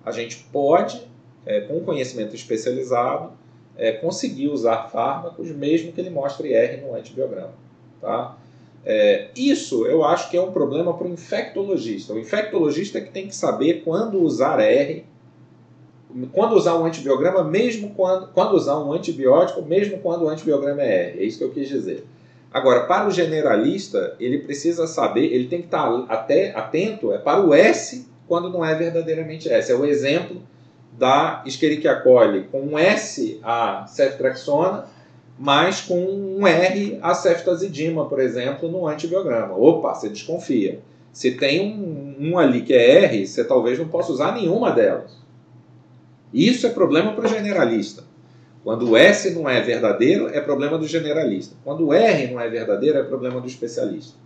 a 0.05 0.11
gente 0.11 0.47
pode, 0.53 1.01
é, 1.47 1.63
com 1.63 1.81
conhecimento 1.81 2.35
especializado, 2.35 3.33
é, 3.79 3.91
conseguir 3.93 4.49
usar 4.49 4.89
fármacos, 4.91 5.51
mesmo 5.51 5.93
que 5.93 6.01
ele 6.01 6.11
mostre 6.11 6.53
R 6.53 6.83
no 6.83 6.95
antibiograma. 6.95 7.55
Tá? 8.03 8.37
É, 8.85 9.29
isso 9.35 9.87
eu 9.87 10.05
acho 10.05 10.31
que 10.31 10.37
é 10.37 10.43
um 10.43 10.53
problema 10.53 10.93
para 10.93 11.07
o 11.07 11.11
infectologista. 11.11 12.13
O 12.13 12.19
infectologista 12.19 12.99
é 12.99 13.01
que 13.01 13.11
tem 13.11 13.27
que 13.27 13.35
saber 13.35 13.83
quando 13.83 14.23
usar 14.23 14.61
R, 14.61 15.07
quando 16.33 16.55
usar 16.55 16.77
um 16.77 16.87
antibiograma, 16.87 17.45
mesmo 17.45 17.91
quando, 17.91 18.29
quando 18.29 18.53
usar 18.55 18.79
um 18.79 18.93
antibiótico, 18.93 19.63
mesmo 19.63 19.99
quando 19.99 20.23
o 20.23 20.29
antibiograma 20.29 20.83
é 20.83 21.11
R. 21.11 21.21
É 21.21 21.25
isso 21.25 21.39
que 21.39 21.45
eu 21.45 21.51
quis 21.51 21.69
dizer. 21.69 22.07
Agora, 22.53 22.87
para 22.87 23.07
o 23.07 23.11
generalista, 23.11 24.17
ele 24.19 24.39
precisa 24.39 24.87
saber, 24.87 25.27
ele 25.27 25.49
tem 25.49 25.61
que 25.61 25.67
estar 25.67 26.07
até 26.09 26.55
atento 26.55 27.13
é 27.13 27.19
para 27.19 27.45
o 27.45 27.53
S 27.53 28.07
quando 28.27 28.49
não 28.49 28.65
é 28.65 28.75
verdadeiramente 28.75 29.49
S. 29.49 29.71
É 29.71 29.75
o 29.75 29.85
exemplo 29.85 30.41
da 30.93 31.43
Escherichia 31.45 31.97
coli 31.97 32.45
com 32.51 32.61
um 32.61 32.79
S 32.79 33.39
a 33.43 33.87
ceftriaxona, 33.87 34.87
mas 35.39 35.83
com 35.83 36.01
um 36.01 36.47
R 36.47 36.99
a 37.03 37.15
ceftazidima, 37.15 38.07
por 38.07 38.21
exemplo, 38.21 38.71
no 38.71 38.87
antibiograma. 38.87 39.55
Opa, 39.55 39.95
você 39.95 40.09
desconfia. 40.09 40.81
Se 41.13 41.33
tem 41.33 41.61
um, 41.61 42.31
um 42.31 42.39
ali 42.39 42.63
que 42.63 42.73
é 42.73 43.05
R, 43.05 43.27
você 43.27 43.45
talvez 43.45 43.79
não 43.79 43.89
possa 43.89 44.13
usar 44.13 44.33
nenhuma 44.33 44.71
delas. 44.71 45.26
Isso 46.37 46.67
é 46.67 46.71
problema 46.71 47.15
para 47.15 47.25
o 47.25 47.29
generalista. 47.29 48.05
Quando 48.63 48.91
o 48.91 48.97
S 48.97 49.35
não 49.35 49.49
é 49.49 49.63
verdadeiro, 49.63 50.29
é 50.29 50.39
problema 50.39 50.77
do 50.77 50.87
generalista. 50.87 51.57
Quando 51.65 51.87
o 51.87 51.95
R 51.95 52.27
não 52.31 52.39
é 52.39 52.47
verdadeiro, 52.47 52.99
é 52.99 53.03
problema 53.03 53.41
do 53.41 53.47
especialista. 53.47 54.19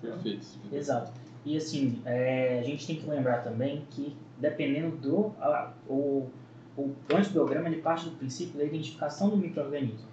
Perfeito. 0.00 0.46
Exato. 0.72 1.10
E 1.44 1.56
assim, 1.56 2.00
é, 2.04 2.60
a 2.60 2.62
gente 2.62 2.86
tem 2.86 2.94
que 2.94 3.10
lembrar 3.10 3.38
também 3.38 3.84
que 3.90 4.16
dependendo 4.38 4.96
do 4.96 5.32
a, 5.40 5.72
o, 5.88 6.28
o 6.76 6.94
antibiograma, 7.12 7.66
ele 7.66 7.82
parte 7.82 8.04
do 8.04 8.12
princípio 8.12 8.56
da 8.56 8.64
identificação 8.64 9.30
do 9.30 9.36
microorganismo. 9.36 10.06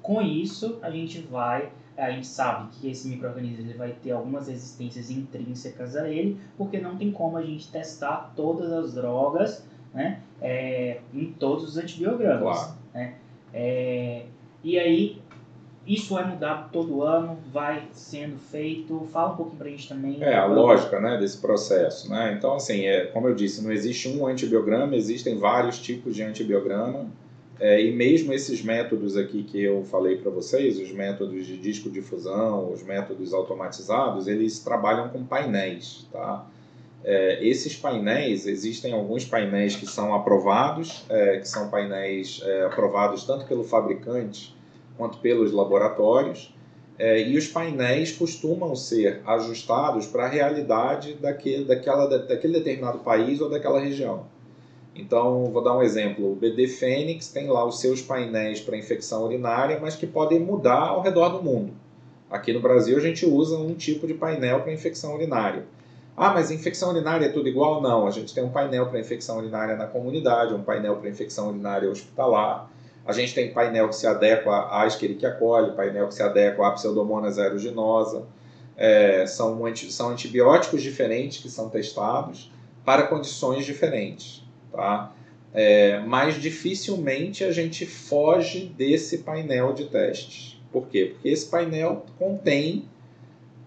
Com 0.00 0.22
isso, 0.22 0.78
a 0.80 0.90
gente 0.90 1.20
vai, 1.20 1.70
a 1.94 2.10
gente 2.10 2.26
sabe 2.26 2.70
que 2.76 2.88
esse 2.88 3.06
microorganismo 3.08 3.66
ele 3.66 3.74
vai 3.76 3.92
ter 3.92 4.12
algumas 4.12 4.48
resistências 4.48 5.10
intrínsecas 5.10 5.94
a 5.94 6.08
ele, 6.08 6.38
porque 6.56 6.80
não 6.80 6.96
tem 6.96 7.12
como 7.12 7.36
a 7.36 7.42
gente 7.42 7.70
testar 7.70 8.32
todas 8.34 8.72
as 8.72 8.94
drogas, 8.94 9.66
né, 9.94 10.20
é, 10.40 11.00
em 11.12 11.26
todos 11.32 11.64
os 11.64 11.76
antibiogramas. 11.76 12.58
Claro. 12.58 12.72
né? 12.94 13.14
É, 13.52 14.24
e 14.62 14.78
aí 14.78 15.20
isso 15.86 16.18
é 16.18 16.24
mudado 16.24 16.70
todo 16.72 17.02
ano, 17.02 17.38
vai 17.52 17.86
sendo 17.92 18.36
feito. 18.38 19.06
Fala 19.12 19.32
um 19.32 19.36
pouquinho 19.36 19.58
pra 19.58 19.70
gente 19.70 19.88
também. 19.88 20.16
É, 20.20 20.34
a 20.34 20.46
lógica 20.46 21.00
né, 21.00 21.16
desse 21.16 21.38
processo. 21.38 22.10
Né? 22.10 22.34
Então, 22.36 22.56
assim, 22.56 22.84
é, 22.86 23.06
como 23.06 23.28
eu 23.28 23.34
disse, 23.34 23.62
não 23.62 23.70
existe 23.70 24.08
um 24.08 24.26
antibiograma, 24.26 24.96
existem 24.96 25.38
vários 25.38 25.78
tipos 25.78 26.16
de 26.16 26.24
antibiograma. 26.24 27.06
É, 27.58 27.80
e 27.80 27.92
mesmo 27.92 28.34
esses 28.34 28.62
métodos 28.62 29.16
aqui 29.16 29.44
que 29.44 29.62
eu 29.62 29.82
falei 29.84 30.16
para 30.16 30.30
vocês, 30.30 30.78
os 30.78 30.90
métodos 30.92 31.46
de 31.46 31.56
disco 31.56 31.88
difusão, 31.88 32.70
os 32.70 32.82
métodos 32.82 33.32
automatizados, 33.32 34.26
eles 34.26 34.58
trabalham 34.58 35.08
com 35.08 35.24
painéis. 35.24 36.06
Tá? 36.12 36.44
É, 37.04 37.46
esses 37.46 37.76
painéis, 37.76 38.46
existem 38.46 38.92
alguns 38.92 39.24
painéis 39.24 39.76
que 39.76 39.86
são 39.86 40.14
aprovados, 40.14 41.04
é, 41.08 41.38
que 41.38 41.48
são 41.48 41.68
painéis 41.68 42.40
é, 42.44 42.64
aprovados 42.64 43.24
tanto 43.24 43.46
pelo 43.46 43.62
fabricante 43.62 44.56
quanto 44.96 45.18
pelos 45.18 45.52
laboratórios, 45.52 46.52
é, 46.98 47.28
e 47.28 47.36
os 47.36 47.46
painéis 47.46 48.12
costumam 48.12 48.74
ser 48.74 49.20
ajustados 49.26 50.06
para 50.06 50.24
a 50.24 50.28
realidade 50.28 51.14
daquele, 51.14 51.64
daquela, 51.64 52.06
daquele 52.06 52.54
determinado 52.54 52.98
país 53.00 53.40
ou 53.40 53.50
daquela 53.50 53.78
região. 53.78 54.26
Então, 54.94 55.44
vou 55.52 55.62
dar 55.62 55.76
um 55.76 55.82
exemplo. 55.82 56.32
O 56.32 56.34
BD 56.34 56.66
Fênix 56.68 57.28
tem 57.28 57.48
lá 57.48 57.64
os 57.66 57.80
seus 57.80 58.00
painéis 58.00 58.60
para 58.60 58.78
infecção 58.78 59.24
urinária, 59.24 59.78
mas 59.78 59.94
que 59.94 60.06
podem 60.06 60.40
mudar 60.40 60.88
ao 60.88 61.02
redor 61.02 61.28
do 61.28 61.42
mundo. 61.42 61.74
Aqui 62.30 62.52
no 62.52 62.60
Brasil, 62.60 62.96
a 62.96 63.00
gente 63.00 63.26
usa 63.26 63.58
um 63.58 63.74
tipo 63.74 64.06
de 64.06 64.14
painel 64.14 64.62
para 64.62 64.72
infecção 64.72 65.14
urinária. 65.14 65.66
Ah, 66.16 66.32
mas 66.32 66.50
infecção 66.50 66.90
urinária 66.90 67.26
é 67.26 67.28
tudo 67.28 67.48
igual? 67.48 67.82
Não. 67.82 68.06
A 68.06 68.10
gente 68.10 68.32
tem 68.32 68.42
um 68.42 68.48
painel 68.48 68.86
para 68.86 68.98
infecção 68.98 69.36
urinária 69.38 69.76
na 69.76 69.86
comunidade, 69.86 70.54
um 70.54 70.62
painel 70.62 70.96
para 70.96 71.10
infecção 71.10 71.50
urinária 71.50 71.90
hospitalar. 71.90 72.70
A 73.04 73.12
gente 73.12 73.34
tem 73.34 73.52
painel 73.52 73.88
que 73.88 73.96
se 73.96 74.06
adequa 74.06 74.68
à 74.70 74.86
Escherichia 74.86 75.30
coli, 75.32 75.72
painel 75.76 76.08
que 76.08 76.14
se 76.14 76.22
adequa 76.22 76.66
à 76.66 76.70
Pseudomonas 76.72 77.38
aeruginosa. 77.38 78.24
É, 78.76 79.26
são, 79.26 79.60
são 79.90 80.10
antibióticos 80.10 80.82
diferentes 80.82 81.42
que 81.42 81.50
são 81.50 81.68
testados 81.68 82.50
para 82.84 83.02
condições 83.04 83.66
diferentes. 83.66 84.42
Tá? 84.72 85.12
É, 85.52 86.00
mas 86.00 86.40
dificilmente 86.40 87.44
a 87.44 87.52
gente 87.52 87.84
foge 87.84 88.66
desse 88.76 89.18
painel 89.18 89.74
de 89.74 89.84
testes. 89.84 90.58
Por 90.72 90.86
quê? 90.88 91.12
Porque 91.12 91.28
esse 91.28 91.46
painel 91.46 92.04
contém 92.18 92.86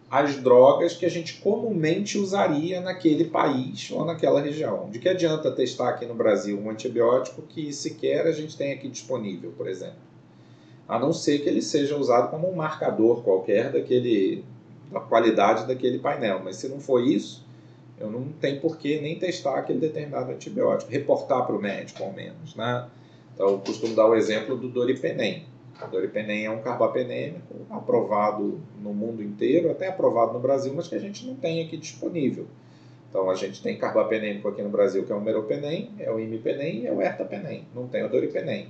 as 0.10 0.38
drogas 0.38 0.96
que 0.96 1.06
a 1.06 1.10
gente 1.10 1.36
comumente 1.36 2.18
usaria 2.18 2.82
naquele 2.82 3.26
país 3.26 3.92
ou 3.92 4.04
naquela 4.04 4.42
região. 4.42 4.90
De 4.90 4.98
que 4.98 5.08
adianta 5.08 5.52
testar 5.52 5.90
aqui 5.90 6.06
no 6.06 6.16
Brasil 6.16 6.60
um 6.60 6.70
antibiótico 6.70 7.44
que 7.44 7.72
sequer 7.72 8.26
a 8.26 8.32
gente 8.32 8.58
tem 8.58 8.74
aqui 8.74 8.90
disponível, 8.90 9.54
por 9.56 9.68
exemplo? 9.68 10.10
A 10.88 10.98
não 10.98 11.14
ser 11.14 11.40
que 11.40 11.48
ele 11.48 11.62
seja 11.62 11.96
usado 11.96 12.32
como 12.32 12.52
um 12.52 12.56
marcador 12.56 13.22
qualquer 13.22 13.72
daquele, 13.72 14.44
da 14.92 15.00
qualidade 15.00 15.68
daquele 15.68 16.00
painel. 16.00 16.42
Mas 16.44 16.56
se 16.56 16.68
não 16.68 16.80
for 16.80 17.06
isso, 17.06 17.46
eu 18.00 18.10
não 18.10 18.30
tenho 18.42 18.60
por 18.60 18.78
que 18.78 19.00
nem 19.00 19.20
testar 19.20 19.60
aquele 19.60 19.78
determinado 19.78 20.32
antibiótico, 20.32 20.92
reportar 20.92 21.46
para 21.46 21.56
o 21.56 21.62
médico 21.62 22.04
ao 22.04 22.12
menos. 22.12 22.56
Né? 22.56 22.88
Então, 23.36 23.50
eu 23.50 23.60
costumo 23.60 23.94
dar 23.94 24.08
o 24.08 24.16
exemplo 24.16 24.58
do 24.58 24.68
Doripenem. 24.70 25.46
O 25.82 25.88
Doripenem 25.88 26.46
é 26.46 26.52
um 26.52 26.62
carbapenêmico 26.62 27.56
aprovado 27.70 28.60
no 28.82 28.94
mundo 28.94 29.24
inteiro, 29.24 29.72
até 29.72 29.88
aprovado 29.88 30.34
no 30.34 30.40
Brasil, 30.40 30.74
mas 30.76 30.88
que 30.88 30.96
a 30.96 31.00
gente 31.00 31.26
não 31.26 31.36
tem 31.36 31.64
aqui 31.66 31.78
disponível. 31.78 32.46
Então, 33.10 33.30
a 33.30 33.36
gente 33.36 33.62
tem 33.62 33.78
carbapenêmico 33.78 34.48
aqui 34.48 34.62
no 34.62 34.70
Brasil, 34.70 35.04
que 35.04 35.12
é 35.12 35.16
o 35.16 35.22
Meropenem, 35.22 35.92
é 35.98 36.12
o 36.12 36.20
Imipenem 36.20 36.82
e 36.82 36.88
é 36.88 36.92
o 36.92 37.02
Ertapenem. 37.02 37.66
Não 37.74 37.88
tem 37.88 38.04
o 38.04 38.10
Doripenem. 38.10 38.68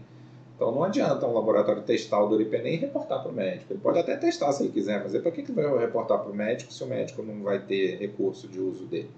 Então, 0.56 0.72
não 0.72 0.84
adianta 0.84 1.26
um 1.26 1.34
laboratório 1.34 1.82
testar 1.82 2.22
o 2.22 2.28
Doripenem 2.28 2.76
e 2.76 2.78
reportar 2.78 3.22
para 3.22 3.32
o 3.32 3.34
médico. 3.34 3.74
Ele 3.74 3.80
pode 3.80 4.00
até 4.00 4.15
testar 4.15 4.52
se 4.52 4.63
ele 4.63 4.72
quiser, 4.72 5.02
mas 5.02 5.15
é 5.15 5.19
para 5.19 5.32
que 5.32 5.41
ele 5.41 5.52
vai 5.52 5.78
reportar 5.80 6.19
para 6.19 6.32
o 6.32 6.36
médico 6.36 6.72
se 6.72 6.84
o 6.84 6.88
médico 6.88 7.24
não 7.24 7.43
vai 7.43 7.60
ter 7.60 7.98
recurso 7.98 8.48
de 8.48 8.60
uso 8.60 8.86
dele? 8.86 9.10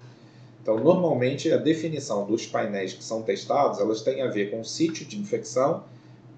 Então, 0.60 0.78
normalmente, 0.78 1.52
a 1.52 1.56
definição 1.56 2.24
dos 2.24 2.46
painéis 2.46 2.92
que 2.92 3.02
são 3.02 3.22
testados, 3.22 3.80
elas 3.80 4.02
têm 4.02 4.22
a 4.22 4.28
ver 4.28 4.50
com 4.50 4.60
o 4.60 4.64
sítio 4.64 5.04
de 5.04 5.18
infecção, 5.18 5.84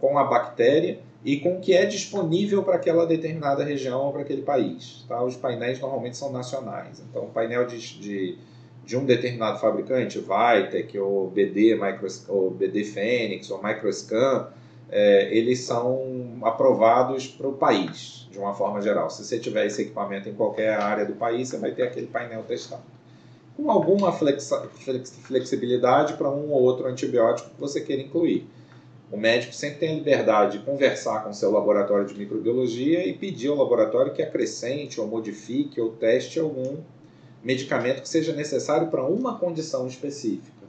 com 0.01 0.19
a 0.19 0.25
bactéria 0.25 0.99
e 1.25 1.39
com 1.39 1.57
o 1.57 1.61
que 1.61 1.73
é 1.73 1.87
disponível 1.87 2.63
para 2.63 2.77
aquela 2.77 3.07
determinada 3.07 3.65
região 3.65 4.05
ou 4.05 4.13
para 4.13 4.21
aquele 4.21 4.43
país. 4.43 5.05
Tá? 5.09 5.25
Os 5.25 5.37
painéis 5.37 5.81
normalmente 5.81 6.19
são 6.19 6.31
nacionais. 6.31 7.03
Então, 7.09 7.25
o 7.25 7.29
painel 7.29 7.67
de, 7.67 7.79
de, 7.99 8.37
de 8.85 8.97
um 8.97 9.07
determinado 9.07 9.59
fabricante, 9.59 10.19
Vitec, 10.19 10.99
ou 10.99 11.31
BD, 11.31 11.77
Micro, 11.77 12.07
ou 12.29 12.51
BD 12.51 12.85
Fênix, 12.85 13.51
ou 13.51 13.63
Microscan, 13.63 14.49
é, 14.91 15.35
eles 15.35 15.61
são 15.61 16.39
aprovados 16.43 17.27
para 17.27 17.49
o 17.49 17.55
país, 17.55 18.29
de 18.31 18.39
uma 18.39 18.53
forma 18.53 18.83
geral. 18.83 19.09
Se 19.09 19.25
você 19.25 19.39
tiver 19.39 19.65
esse 19.65 19.81
equipamento 19.81 20.29
em 20.29 20.35
qualquer 20.35 20.79
área 20.79 21.07
do 21.07 21.15
país, 21.15 21.49
você 21.49 21.57
vai 21.57 21.73
ter 21.73 21.85
aquele 21.85 22.07
painel 22.07 22.43
testado. 22.43 22.83
Com 23.57 23.71
alguma 23.71 24.13
flexibilidade 24.13 26.13
para 26.15 26.29
um 26.29 26.53
ou 26.53 26.63
outro 26.63 26.87
antibiótico 26.87 27.49
que 27.49 27.61
você 27.61 27.81
queira 27.81 28.03
incluir. 28.03 28.47
O 29.13 29.17
médico 29.17 29.55
sempre 29.55 29.79
tem 29.79 29.91
a 29.91 29.95
liberdade 29.95 30.59
de 30.59 30.65
conversar 30.65 31.23
com 31.23 31.33
seu 31.33 31.51
laboratório 31.51 32.07
de 32.07 32.15
microbiologia 32.15 33.07
e 33.07 33.13
pedir 33.13 33.49
ao 33.49 33.57
laboratório 33.57 34.13
que 34.13 34.23
acrescente 34.23 35.01
ou 35.01 35.07
modifique 35.07 35.81
ou 35.81 35.91
teste 35.91 36.41
algum 36.41 36.79
medicamento 37.43 38.01
que 38.01 38.09
seja 38.09 38.33
necessário 38.33 38.89
para 38.89 39.05
uma 39.05 39.39
condição 39.39 39.87
específica, 39.87 40.65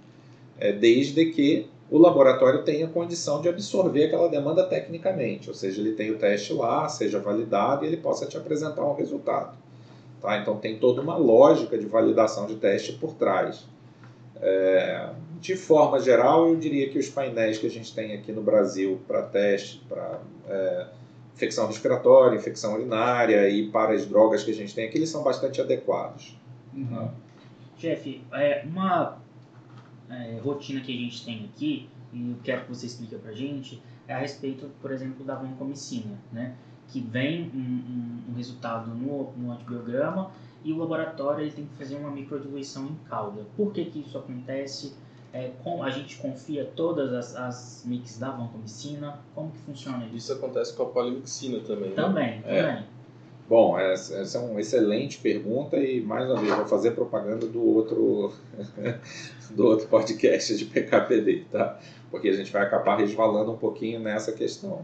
é, 0.60 0.74
desde 0.74 1.26
que 1.28 1.68
o 1.90 1.98
laboratório 1.98 2.64
tenha 2.64 2.88
condição 2.88 3.42
de 3.42 3.48
absorver 3.48 4.06
aquela 4.06 4.28
demanda 4.28 4.66
tecnicamente, 4.66 5.50
ou 5.50 5.56
seja, 5.56 5.80
ele 5.80 5.94
tem 5.94 6.12
o 6.12 6.18
teste 6.18 6.52
lá, 6.52 6.90
seja 6.90 7.20
validado 7.20 7.86
e 7.86 7.88
ele 7.88 7.98
possa 7.98 8.26
te 8.26 8.36
apresentar 8.36 8.84
um 8.84 8.96
resultado. 8.96 9.58
Tá? 10.20 10.38
Então 10.40 10.58
tem 10.58 10.78
toda 10.78 11.02
uma 11.02 11.16
lógica 11.16 11.78
de 11.78 11.86
validação 11.86 12.48
de 12.48 12.56
teste 12.56 12.94
por 12.94 13.14
trás. 13.14 13.64
É, 14.42 15.10
de 15.40 15.56
forma 15.56 16.00
geral, 16.00 16.50
eu 16.50 16.56
diria 16.56 16.90
que 16.90 16.98
os 16.98 17.10
painéis 17.10 17.58
que 17.58 17.68
a 17.68 17.70
gente 17.70 17.94
tem 17.94 18.14
aqui 18.14 18.32
no 18.32 18.42
Brasil 18.42 19.00
para 19.08 19.22
teste, 19.24 19.82
para 19.88 20.20
é, 20.48 20.88
infecção 21.34 21.68
respiratória, 21.68 22.38
infecção 22.38 22.74
urinária 22.74 23.48
e 23.50 23.70
para 23.70 23.94
as 23.94 24.06
drogas 24.06 24.44
que 24.44 24.52
a 24.52 24.54
gente 24.54 24.74
tem 24.74 24.88
aqui, 24.88 24.98
eles 24.98 25.10
são 25.10 25.24
bastante 25.24 25.62
adequados. 25.62 26.36
Uhum. 26.74 27.10
Jeff, 27.78 28.22
é, 28.34 28.64
uma 28.66 29.18
é, 30.10 30.40
rotina 30.42 30.82
que 30.82 30.92
a 30.92 30.98
gente 30.98 31.26
tem 31.26 31.50
aqui, 31.54 31.90
e 32.14 32.32
eu 32.32 32.38
quero 32.44 32.64
que 32.64 32.70
você 32.70 32.86
explique 32.86 33.16
para 33.16 33.32
a 33.32 33.36
gente, 33.36 33.82
é 34.08 34.14
a 34.14 34.20
respeito, 34.20 34.70
por 34.82 34.92
exemplo, 34.92 35.26
da 35.26 35.36
vancomicina, 35.36 36.18
né? 36.32 36.56
que 36.88 37.02
vem 37.02 37.52
um, 37.54 37.58
um, 37.58 38.32
um 38.32 38.36
resultado 38.36 38.94
no, 38.94 39.32
no 39.34 39.52
antibiograma 39.52 40.32
e 40.66 40.74
o 40.74 40.78
laboratório 40.80 41.44
ele 41.44 41.52
tem 41.52 41.66
que 41.66 41.76
fazer 41.76 41.96
uma 41.96 42.10
microdiluição 42.10 42.88
em 42.88 42.96
calda. 43.08 43.46
Por 43.56 43.72
que, 43.72 43.86
que 43.86 44.00
isso 44.00 44.18
acontece? 44.18 44.94
É, 45.32 45.52
com, 45.64 45.84
a 45.84 45.92
gente 45.92 46.18
confia 46.18 46.66
todas 46.76 47.14
as, 47.14 47.36
as 47.36 47.84
mix 47.86 48.18
da 48.18 48.32
vancomicina? 48.32 49.20
Como 49.36 49.52
que 49.52 49.60
funciona 49.60 50.04
isso? 50.06 50.16
Isso 50.16 50.34
acontece 50.34 50.74
com 50.76 50.84
a 50.84 50.86
polimixina 50.88 51.60
também. 51.60 51.90
Né? 51.90 51.96
Também, 51.96 52.42
É. 52.46 52.62
também. 52.64 52.86
Bom, 53.48 53.78
essa 53.78 54.16
essa 54.18 54.40
é 54.40 54.42
uma 54.42 54.60
excelente 54.60 55.20
pergunta 55.20 55.78
e 55.78 56.02
mais 56.02 56.28
uma 56.28 56.42
vez 56.42 56.52
vou 56.56 56.66
fazer 56.66 56.92
propaganda 56.92 57.46
do 57.46 57.64
outro 57.64 58.34
do 59.52 59.68
outro 59.68 59.88
podcast 59.88 60.58
de 60.58 60.66
PKPD, 60.66 61.46
tá? 61.52 61.78
Porque 62.10 62.28
a 62.28 62.34
gente 62.34 62.52
vai 62.52 62.64
acabar 62.64 62.98
resvalando 62.98 63.52
um 63.52 63.58
pouquinho 63.58 64.00
nessa 64.00 64.32
questão. 64.32 64.84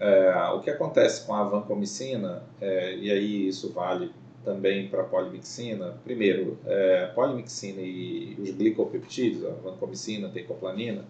É, 0.00 0.32
o 0.54 0.60
que 0.60 0.70
acontece 0.70 1.24
com 1.24 1.34
a 1.34 1.44
vancomicina, 1.44 2.42
é, 2.60 2.96
e 2.96 3.12
aí 3.12 3.46
isso 3.48 3.70
vale 3.72 4.10
também 4.44 4.88
para 4.88 5.02
a 5.02 5.04
polimixina, 5.04 5.94
primeiro, 6.04 6.58
é, 6.66 7.06
polimixina 7.14 7.80
e 7.80 8.36
os 8.38 8.50
glicopeptídeos, 8.50 9.44
a 9.44 9.50
vancomicina, 9.50 10.28
a 10.28 10.30
tecoplanina, 10.30 11.04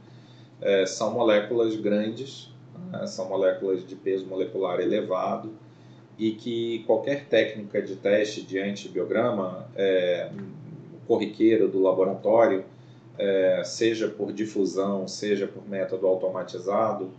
é, 0.61 0.85
são 0.87 1.13
moléculas 1.13 1.77
grandes, 1.77 2.53
né, 2.91 3.07
são 3.07 3.29
moléculas 3.29 3.87
de 3.87 3.95
peso 3.95 4.27
molecular 4.27 4.81
elevado, 4.81 5.53
e 6.19 6.33
que 6.33 6.85
qualquer 6.87 7.27
técnica 7.27 7.81
de 7.81 7.97
teste 7.97 8.43
de 8.43 8.59
antibiograma, 8.59 9.67
é, 9.75 10.31
corriqueiro 11.07 11.67
do 11.69 11.81
laboratório, 11.81 12.65
é, 13.19 13.63
seja 13.65 14.09
por 14.09 14.33
difusão, 14.33 15.09
seja 15.09 15.47
por 15.47 15.67
método 15.69 16.07
automatizado, 16.07 17.11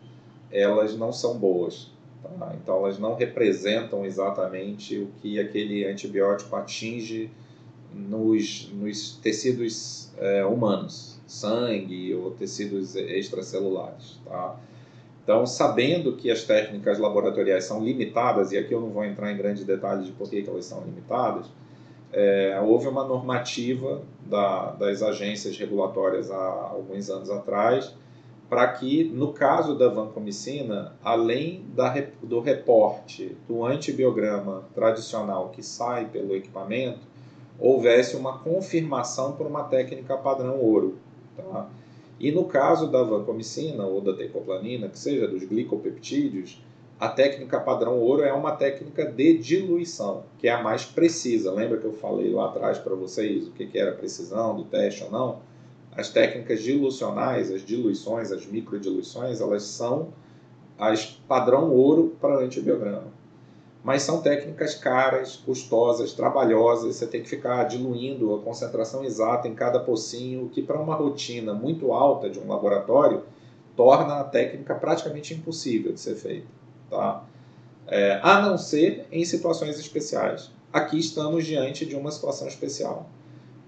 elas 0.52 0.96
não 0.96 1.12
são 1.12 1.38
boas. 1.38 1.91
Tá? 2.22 2.56
Então, 2.62 2.78
elas 2.78 3.00
não 3.00 3.16
representam 3.16 4.06
exatamente 4.06 4.98
o 4.98 5.08
que 5.22 5.40
aquele 5.40 5.86
antibiótico 5.86 6.56
atinge 6.56 7.30
nos, 7.94 8.72
nos 8.74 9.18
tecidos 9.18 10.10
é, 10.18 10.46
humanos, 10.46 11.20
sangue 11.28 12.14
ou 12.14 12.32
tecidos 12.32 12.96
extracelulares. 12.96 14.20
Tá? 14.26 14.56
Então, 15.24 15.46
sabendo 15.46 16.16
que 16.16 16.32
as 16.32 16.44
técnicas 16.44 16.98
laboratoriais 16.98 17.66
são 17.66 17.84
limitadas, 17.84 18.52
e 18.52 18.58
aqui 18.58 18.74
eu 18.74 18.82
não 18.82 18.90
vou 18.90 19.06
entrar 19.06 19.32
em 19.32 19.38
grandes 19.38 19.64
detalhes 19.64 20.06
de 20.06 20.12
por 20.12 20.30
que 20.30 20.44
elas 20.48 20.66
são 20.66 20.84
limitadas, 20.84 21.46
é, 22.14 22.60
houve 22.62 22.88
uma 22.88 23.06
normativa 23.06 24.02
da, 24.26 24.72
das 24.72 25.02
agências 25.02 25.58
regulatórias 25.58 26.30
há 26.30 26.70
alguns 26.72 27.10
anos 27.10 27.30
atrás 27.30 27.96
para 28.52 28.68
que, 28.68 29.06
no 29.06 29.32
caso 29.32 29.78
da 29.78 29.88
vancomicina, 29.88 30.94
além 31.02 31.64
da, 31.74 32.06
do 32.22 32.42
reporte 32.42 33.38
do 33.48 33.64
antibiograma 33.64 34.66
tradicional 34.76 35.52
que 35.52 35.64
sai 35.64 36.10
pelo 36.10 36.36
equipamento, 36.36 37.00
houvesse 37.58 38.18
uma 38.18 38.40
confirmação 38.40 39.38
por 39.38 39.48
uma 39.48 39.64
técnica 39.64 40.18
padrão 40.18 40.60
ouro. 40.60 40.98
Tá? 41.38 41.70
E 42.20 42.30
no 42.30 42.44
caso 42.44 42.92
da 42.92 43.02
vancomicina 43.02 43.86
ou 43.86 44.02
da 44.02 44.12
tecoplanina, 44.12 44.90
que 44.90 45.00
seja 45.00 45.30
dos 45.30 45.46
glicopeptídeos, 45.46 46.62
a 47.00 47.08
técnica 47.08 47.58
padrão 47.58 48.00
ouro 48.00 48.22
é 48.22 48.34
uma 48.34 48.52
técnica 48.52 49.06
de 49.06 49.38
diluição, 49.38 50.24
que 50.38 50.50
é 50.50 50.52
a 50.52 50.62
mais 50.62 50.84
precisa. 50.84 51.54
Lembra 51.54 51.78
que 51.78 51.86
eu 51.86 51.94
falei 51.94 52.30
lá 52.34 52.48
atrás 52.48 52.78
para 52.78 52.96
vocês 52.96 53.48
o 53.48 53.52
que, 53.52 53.66
que 53.66 53.80
era 53.80 53.94
precisão 53.94 54.58
do 54.58 54.66
teste 54.66 55.06
ou 55.06 55.10
não? 55.10 55.51
As 55.96 56.10
técnicas 56.10 56.62
dilucionais, 56.62 57.52
as 57.52 57.66
diluições, 57.66 58.32
as 58.32 58.46
microdiluições, 58.46 59.42
elas 59.42 59.64
são 59.64 60.10
as 60.80 61.06
padrão 61.06 61.70
ouro 61.72 62.16
para 62.20 62.40
antibiograma. 62.40 63.22
mas 63.84 64.04
são 64.04 64.22
técnicas 64.22 64.76
caras, 64.76 65.36
custosas, 65.38 66.14
trabalhosas. 66.14 66.96
Você 66.96 67.08
tem 67.08 67.22
que 67.24 67.30
ficar 67.30 67.64
diluindo 67.64 68.34
a 68.36 68.40
concentração 68.40 69.04
exata 69.04 69.48
em 69.48 69.56
cada 69.56 69.80
pocinho, 69.80 70.50
que 70.50 70.62
para 70.62 70.80
uma 70.80 70.96
rotina 70.96 71.54
muito 71.54 71.92
alta 71.92 72.30
de 72.30 72.40
um 72.40 72.48
laboratório 72.48 73.24
torna 73.76 74.20
a 74.20 74.24
técnica 74.24 74.76
praticamente 74.76 75.34
impossível 75.34 75.94
de 75.94 76.00
ser 76.00 76.16
feita. 76.16 76.48
Tá? 76.90 77.24
É, 77.88 78.20
a 78.22 78.42
não 78.42 78.58
ser 78.58 79.08
em 79.12 79.26
situações 79.26 79.80
especiais. 79.80 80.52
Aqui 80.72 81.00
estamos 81.00 81.46
diante 81.46 81.86
de 81.86 81.96
uma 81.96 82.12
situação 82.12 82.48
especial. 82.48 83.10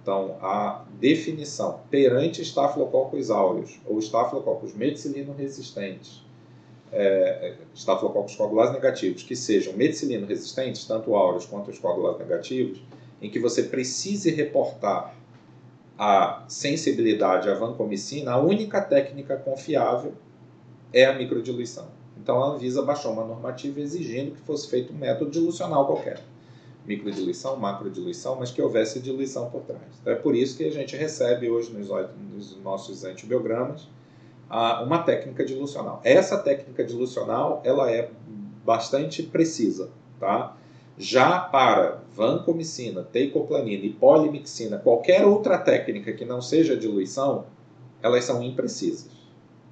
Então, 0.03 0.37
a 0.41 0.83
definição 0.99 1.79
perante 1.89 2.41
Staphylococcus 2.41 3.31
aureus 3.31 3.79
ou 3.87 3.97
Staphylococcus 3.99 4.75
meticilino 4.75 5.33
resistentes 5.33 6.21
é, 6.93 7.55
estafilococos 7.73 8.35
coagulados 8.35 8.73
negativos 8.73 9.23
que 9.23 9.35
sejam 9.35 9.73
meticilino 9.73 10.27
resistentes, 10.27 10.85
tanto 10.85 11.15
áureos 11.15 11.45
quanto 11.45 11.71
os 11.71 11.79
coagulados 11.79 12.19
negativos, 12.19 12.79
em 13.21 13.29
que 13.29 13.39
você 13.39 13.63
precise 13.63 14.29
reportar 14.29 15.15
a 15.97 16.43
sensibilidade 16.47 17.49
à 17.49 17.55
vancomicina, 17.55 18.31
a 18.31 18.37
única 18.37 18.81
técnica 18.81 19.37
confiável 19.37 20.13
é 20.91 21.05
a 21.05 21.13
microdiluição. 21.13 21.87
Então 22.21 22.43
a 22.43 22.47
Anvisa 22.49 22.81
baixou 22.83 23.11
uma 23.11 23.25
normativa 23.25 23.79
exigindo 23.79 24.31
que 24.31 24.41
fosse 24.41 24.69
feito 24.69 24.93
um 24.93 24.97
método 24.97 25.31
dilucional 25.31 25.87
qualquer. 25.87 26.21
Microdiluição, 26.85 27.55
macrodiluição, 27.55 28.35
mas 28.37 28.51
que 28.51 28.61
houvesse 28.61 28.99
diluição 28.99 29.49
por 29.49 29.61
trás. 29.61 29.81
Então, 30.01 30.11
é 30.11 30.15
por 30.15 30.35
isso 30.35 30.57
que 30.57 30.65
a 30.65 30.71
gente 30.71 30.95
recebe 30.95 31.49
hoje 31.49 31.71
nos, 31.71 31.89
nos 32.31 32.57
nossos 32.61 33.03
antibiogramas 33.05 33.87
uma 34.83 34.99
técnica 34.99 35.43
dilucional. 35.43 36.01
Essa 36.03 36.37
técnica 36.37 36.83
dilucional 36.83 37.61
ela 37.63 37.89
é 37.91 38.11
bastante 38.63 39.23
precisa, 39.23 39.89
tá? 40.19 40.55
Já 40.97 41.39
para 41.39 42.01
vancomicina, 42.15 43.01
teicoplanina 43.01 43.83
e 43.83 43.89
polimixina, 43.89 44.77
qualquer 44.77 45.25
outra 45.25 45.57
técnica 45.57 46.13
que 46.13 46.23
não 46.23 46.39
seja 46.39 46.77
diluição, 46.77 47.45
elas 48.01 48.23
são 48.25 48.43
imprecisas. 48.43 49.11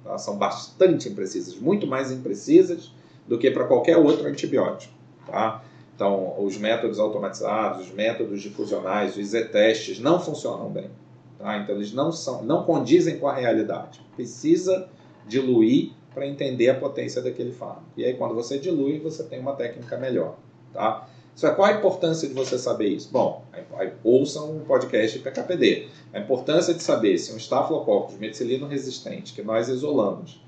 Tá? 0.02 0.18
São 0.18 0.36
bastante 0.36 1.08
imprecisas, 1.08 1.54
muito 1.54 1.86
mais 1.86 2.10
imprecisas 2.10 2.92
do 3.28 3.38
que 3.38 3.52
para 3.52 3.66
qualquer 3.66 3.98
outro 3.98 4.26
antibiótico. 4.26 4.92
Tá? 5.24 5.62
Então, 6.02 6.34
os 6.44 6.58
métodos 6.58 6.98
automatizados, 6.98 7.86
os 7.86 7.92
métodos 7.92 8.42
difusionais, 8.42 9.16
os 9.16 9.24
Z-testes 9.24 10.00
não 10.00 10.18
funcionam 10.18 10.68
bem. 10.68 10.90
Tá? 11.38 11.58
Então 11.58 11.76
eles 11.76 11.92
não 11.92 12.10
são, 12.10 12.42
não 12.42 12.64
condizem 12.64 13.20
com 13.20 13.28
a 13.28 13.32
realidade. 13.32 14.00
Precisa 14.16 14.88
diluir 15.28 15.92
para 16.12 16.26
entender 16.26 16.70
a 16.70 16.74
potência 16.74 17.22
daquele 17.22 17.52
fármaco. 17.52 17.84
E 17.96 18.04
aí 18.04 18.14
quando 18.14 18.34
você 18.34 18.58
dilui, 18.58 18.98
você 18.98 19.22
tem 19.22 19.38
uma 19.38 19.54
técnica 19.54 19.96
melhor. 19.96 20.38
Tá? 20.72 21.06
É, 21.40 21.50
qual 21.50 21.68
a 21.68 21.72
importância 21.78 22.26
de 22.26 22.34
você 22.34 22.58
saber 22.58 22.88
isso? 22.88 23.08
Bom, 23.12 23.44
ouçam 24.02 24.56
o 24.56 24.60
podcast 24.62 25.16
PKPD. 25.20 25.86
A 26.12 26.18
importância 26.18 26.74
de 26.74 26.82
saber 26.82 27.16
se 27.16 27.32
um 27.32 27.36
estafilococcus 27.36 28.18
meticilino 28.18 28.66
resistente 28.66 29.34
que 29.34 29.42
nós 29.42 29.68
isolamos 29.68 30.42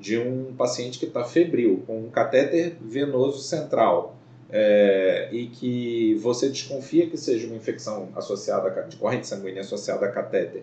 de 0.00 0.18
um 0.18 0.52
paciente 0.56 0.98
que 0.98 1.06
está 1.06 1.22
febril, 1.22 1.84
com 1.86 2.00
um 2.00 2.10
catéter 2.10 2.76
venoso 2.80 3.38
central, 3.38 4.15
é, 4.50 5.28
e 5.32 5.46
que 5.46 6.14
você 6.16 6.48
desconfia 6.48 7.08
que 7.08 7.16
seja 7.16 7.46
uma 7.46 7.56
infecção 7.56 8.08
associada 8.14 8.86
de 8.88 8.96
corrente 8.96 9.26
sanguínea 9.26 9.60
associada 9.60 10.06
a 10.06 10.10
catéter, 10.10 10.62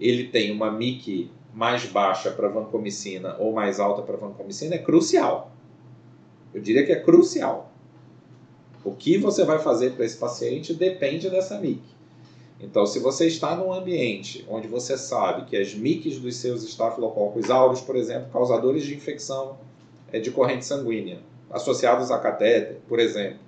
ele 0.00 0.28
tem 0.28 0.50
uma 0.50 0.70
MIC 0.70 1.30
mais 1.54 1.84
baixa 1.84 2.30
para 2.30 2.48
vancomicina 2.48 3.36
ou 3.38 3.52
mais 3.52 3.78
alta 3.78 4.02
para 4.02 4.16
vancomicina, 4.16 4.74
é 4.74 4.78
crucial. 4.78 5.52
Eu 6.52 6.60
diria 6.60 6.84
que 6.84 6.92
é 6.92 7.00
crucial. 7.00 7.70
O 8.82 8.92
que 8.92 9.18
você 9.18 9.44
vai 9.44 9.58
fazer 9.58 9.92
para 9.92 10.04
esse 10.04 10.16
paciente 10.16 10.72
depende 10.72 11.28
dessa 11.28 11.58
MIC. 11.58 11.82
Então, 12.60 12.84
se 12.86 12.98
você 12.98 13.26
está 13.26 13.56
num 13.56 13.72
ambiente 13.72 14.44
onde 14.48 14.68
você 14.68 14.96
sabe 14.96 15.46
que 15.46 15.56
as 15.56 15.74
MICs 15.74 16.18
dos 16.18 16.36
seus 16.36 16.62
estafilococcus 16.62 17.50
aureus, 17.50 17.80
por 17.80 17.96
exemplo, 17.96 18.28
causadores 18.30 18.84
de 18.84 18.94
infecção 18.94 19.56
é 20.12 20.18
de 20.18 20.30
corrente 20.30 20.66
sanguínea, 20.66 21.20
associados 21.50 22.10
a 22.10 22.18
catéter, 22.18 22.80
por 22.88 22.98
exemplo, 22.98 23.38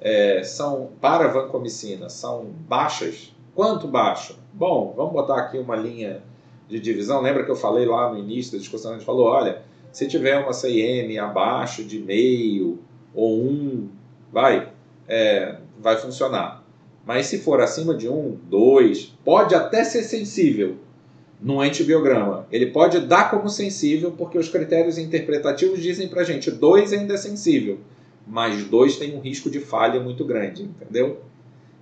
é, 0.00 0.42
são 0.42 0.90
para 1.00 1.28
vancomicina 1.28 2.08
são 2.08 2.46
baixas. 2.68 3.34
Quanto 3.54 3.88
baixo? 3.88 4.38
Bom, 4.52 4.94
vamos 4.96 5.12
botar 5.12 5.36
aqui 5.36 5.58
uma 5.58 5.74
linha 5.74 6.22
de 6.68 6.78
divisão. 6.78 7.20
Lembra 7.20 7.44
que 7.44 7.50
eu 7.50 7.56
falei 7.56 7.86
lá 7.86 8.12
no 8.12 8.18
início 8.18 8.52
da 8.52 8.58
discussão? 8.58 8.92
A 8.92 8.94
gente 8.94 9.04
falou: 9.04 9.26
olha, 9.26 9.62
se 9.92 10.06
tiver 10.06 10.38
uma 10.38 10.52
CIM 10.52 11.18
abaixo 11.18 11.82
de 11.82 11.98
meio 11.98 12.78
ou 13.14 13.42
um, 13.42 13.88
vai, 14.32 14.68
é, 15.08 15.56
vai 15.78 15.96
funcionar. 15.96 16.62
Mas 17.04 17.26
se 17.26 17.38
for 17.38 17.60
acima 17.60 17.94
de 17.94 18.08
um, 18.08 18.38
dois, 18.48 19.16
pode 19.24 19.54
até 19.54 19.82
ser 19.82 20.02
sensível, 20.02 20.76
no 21.40 21.60
antibiograma. 21.60 22.46
Ele 22.50 22.66
pode 22.66 23.00
dar 23.00 23.30
como 23.30 23.48
sensível, 23.48 24.12
porque 24.12 24.38
os 24.38 24.48
critérios 24.48 24.98
interpretativos 24.98 25.80
dizem 25.80 26.08
para 26.08 26.24
gente 26.24 26.50
2 26.50 26.92
ainda 26.92 27.14
é 27.14 27.16
sensível, 27.16 27.78
mas 28.26 28.64
2 28.64 28.96
tem 28.96 29.16
um 29.16 29.20
risco 29.20 29.48
de 29.48 29.60
falha 29.60 30.00
muito 30.00 30.24
grande, 30.24 30.64
entendeu? 30.64 31.22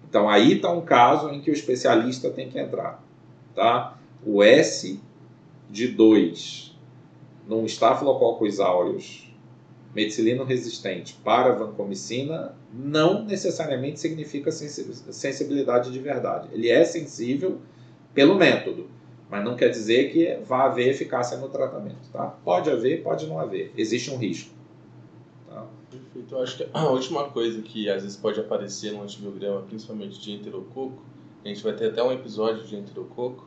Então 0.09 0.29
aí 0.29 0.55
está 0.55 0.71
um 0.71 0.83
caso 0.83 1.31
em 1.31 1.41
que 1.41 1.51
o 1.51 1.55
especialista 1.55 2.31
tem 2.31 2.49
que 2.49 2.59
entrar. 2.59 3.03
Tá? 3.55 3.99
O 4.25 4.43
S 4.43 5.01
de 5.71 5.89
2 5.89 6.77
num 7.49 7.65
Staphylococcus 7.65 8.61
aureus 8.61 9.27
meticilino 9.95 10.45
resistente 10.45 11.17
para 11.25 11.55
vancomicina 11.55 12.55
não 12.73 13.25
necessariamente 13.25 13.99
significa 13.99 14.51
sensibilidade 14.53 15.91
de 15.91 15.99
verdade. 15.99 16.49
Ele 16.53 16.69
é 16.69 16.85
sensível 16.85 17.59
pelo 18.13 18.35
método, 18.35 18.89
mas 19.29 19.45
não 19.45 19.57
quer 19.57 19.69
dizer 19.69 20.13
que 20.13 20.45
vá 20.45 20.65
haver 20.65 20.89
eficácia 20.89 21.37
no 21.37 21.49
tratamento. 21.49 22.09
Tá? 22.13 22.27
Pode 22.45 22.71
haver, 22.71 23.03
pode 23.03 23.27
não 23.27 23.39
haver. 23.39 23.73
Existe 23.77 24.11
um 24.11 24.17
risco. 24.17 24.51
Tá? 25.49 25.67
Perfeito. 25.91 26.35
Eu 26.35 26.43
acho 26.43 26.57
que 26.57 26.69
a 26.73 26.87
última 26.89 27.29
coisa 27.31 27.61
que 27.63 27.91
às 27.91 28.03
vezes 28.03 28.17
pode 28.17 28.39
aparecer 28.39 28.93
no 28.93 29.03
antibiograma, 29.03 29.63
principalmente 29.63 30.21
de 30.21 30.33
enterococo, 30.33 31.03
a 31.45 31.49
gente 31.49 31.63
vai 31.63 31.73
ter 31.75 31.91
até 31.91 32.03
um 32.03 32.13
episódio 32.13 32.65
de 32.65 32.77
enterococo, 32.77 33.47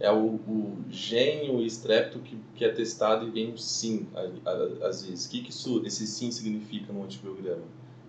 é 0.00 0.10
o, 0.10 0.34
o 0.34 0.84
gene, 0.90 1.50
o 1.50 1.60
estrepto 1.60 2.20
que, 2.20 2.38
que 2.54 2.64
é 2.64 2.68
testado 2.68 3.26
e 3.26 3.30
vem 3.30 3.52
um 3.52 3.56
sim, 3.56 4.06
às 4.82 5.02
vezes. 5.02 5.26
O 5.26 5.30
que, 5.30 5.42
que 5.42 5.50
isso, 5.50 5.82
esse 5.84 6.06
sim 6.06 6.30
significa 6.30 6.92
no 6.92 7.02
antibiograma? 7.02 7.64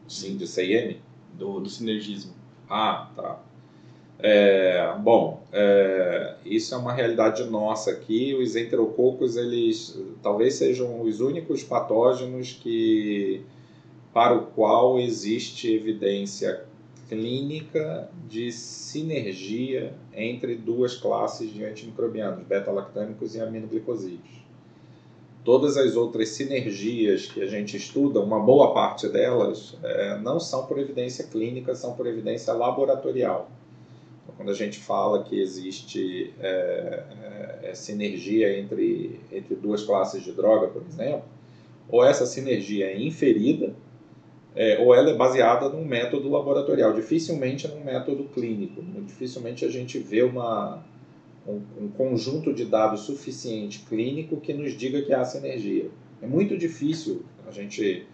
Sim, 0.07 0.37
de 0.37 0.47
CIM? 0.47 0.97
Do, 1.33 1.59
do 1.59 1.69
sinergismo. 1.69 2.33
Ah, 2.69 3.09
tá. 3.15 3.39
É, 4.21 4.93
bom, 4.99 5.41
é, 5.53 6.35
isso 6.45 6.75
é 6.75 6.77
uma 6.77 6.91
realidade 6.91 7.43
nossa 7.45 7.91
aqui. 7.91 8.35
Os 8.35 8.55
enterococos, 8.55 9.37
eles 9.37 9.97
talvez 10.21 10.55
sejam 10.55 11.01
os 11.01 11.21
únicos 11.21 11.63
patógenos 11.63 12.51
que 12.51 13.41
para 14.13 14.35
o 14.35 14.47
qual 14.47 14.99
existe 14.99 15.73
evidência 15.73 16.65
clínica 17.07 18.09
de 18.27 18.51
sinergia 18.51 19.93
entre 20.13 20.55
duas 20.55 20.95
classes 20.95 21.51
de 21.51 21.63
antimicrobianos, 21.63 22.45
beta-lactâmicos 22.45 23.35
e 23.35 23.41
aminoglicosídeos. 23.41 24.39
Todas 25.43 25.77
as 25.77 25.95
outras 25.95 26.29
sinergias 26.29 27.25
que 27.25 27.41
a 27.41 27.47
gente 27.47 27.77
estuda, 27.77 28.19
uma 28.19 28.39
boa 28.39 28.73
parte 28.73 29.07
delas, 29.07 29.75
é, 29.81 30.19
não 30.19 30.39
são 30.39 30.65
por 30.67 30.77
evidência 30.77 31.25
clínica, 31.25 31.73
são 31.73 31.93
por 31.93 32.05
evidência 32.05 32.53
laboratorial. 32.53 33.49
Quando 34.35 34.49
a 34.49 34.53
gente 34.53 34.79
fala 34.79 35.23
que 35.23 35.39
existe 35.39 36.33
é, 36.39 37.03
é, 37.63 37.73
sinergia 37.73 38.57
entre, 38.59 39.19
entre 39.31 39.55
duas 39.55 39.83
classes 39.83 40.23
de 40.23 40.31
droga, 40.31 40.67
por 40.67 40.81
exemplo, 40.81 41.23
ou 41.87 42.03
essa 42.03 42.25
sinergia 42.25 42.87
é 42.87 43.01
inferida, 43.01 43.73
é, 44.55 44.79
ou 44.79 44.93
ela 44.93 45.11
é 45.11 45.15
baseada 45.15 45.69
num 45.69 45.85
método 45.85 46.29
laboratorial, 46.29 46.93
dificilmente 46.93 47.67
num 47.67 47.83
método 47.83 48.25
clínico. 48.25 48.81
Dificilmente 49.05 49.65
a 49.65 49.69
gente 49.69 49.99
vê 49.99 50.21
uma, 50.21 50.83
um, 51.47 51.61
um, 51.81 51.87
conjunto 51.89 52.53
de 52.53 52.65
dados 52.65 53.01
suficiente 53.01 53.79
clínico 53.87 54.37
que 54.37 54.53
nos 54.53 54.75
diga 54.75 55.01
que 55.01 55.13
há 55.13 55.23
sinergia. 55.23 55.89
É 56.21 56.27
muito 56.27 56.57
difícil 56.57 57.23
a 57.47 57.51
gente 57.51 58.05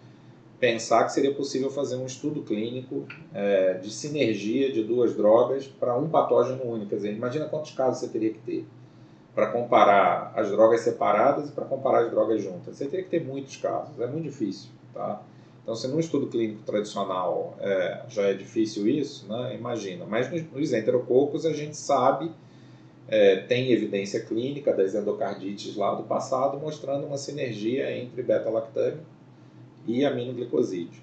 pensar 0.58 1.04
que 1.04 1.12
seria 1.12 1.34
possível 1.34 1.70
fazer 1.70 1.96
um 1.96 2.06
estudo 2.06 2.42
clínico 2.42 3.06
é, 3.34 3.74
de 3.74 3.90
sinergia 3.90 4.72
de 4.72 4.82
duas 4.82 5.14
drogas 5.14 5.66
para 5.66 5.96
um 5.96 6.08
patógeno 6.08 6.64
único. 6.64 6.90
Quer 6.90 6.96
dizer, 6.96 7.12
imagina 7.12 7.46
quantos 7.46 7.72
casos 7.72 8.00
você 8.00 8.08
teria 8.08 8.32
que 8.32 8.38
ter 8.38 8.66
para 9.34 9.48
comparar 9.48 10.32
as 10.34 10.50
drogas 10.50 10.80
separadas 10.80 11.50
e 11.50 11.52
para 11.52 11.66
comparar 11.66 12.04
as 12.04 12.10
drogas 12.10 12.42
juntas. 12.42 12.76
Você 12.76 12.86
teria 12.86 13.04
que 13.04 13.10
ter 13.10 13.22
muitos 13.22 13.56
casos, 13.58 14.00
é 14.00 14.06
muito 14.06 14.24
difícil. 14.24 14.70
Tá? 14.94 15.22
Então, 15.62 15.74
se 15.74 15.88
num 15.88 16.00
estudo 16.00 16.28
clínico 16.28 16.62
tradicional 16.64 17.54
é, 17.60 18.02
já 18.08 18.22
é 18.22 18.32
difícil 18.32 18.88
isso, 18.88 19.26
né, 19.28 19.54
imagina. 19.54 20.06
Mas 20.06 20.30
nos, 20.30 20.72
enterococos 20.72 21.44
a 21.44 21.52
gente 21.52 21.76
sabe, 21.76 22.30
é, 23.08 23.36
tem 23.40 23.72
evidência 23.72 24.20
clínica 24.20 24.72
das 24.72 24.94
endocardites 24.94 25.76
lá 25.76 25.94
do 25.94 26.04
passado 26.04 26.56
mostrando 26.58 27.06
uma 27.06 27.18
sinergia 27.18 27.94
entre 27.94 28.22
beta-lactâmico 28.22 29.15
e 29.86 30.04
aminoglicosídeo. 30.04 31.00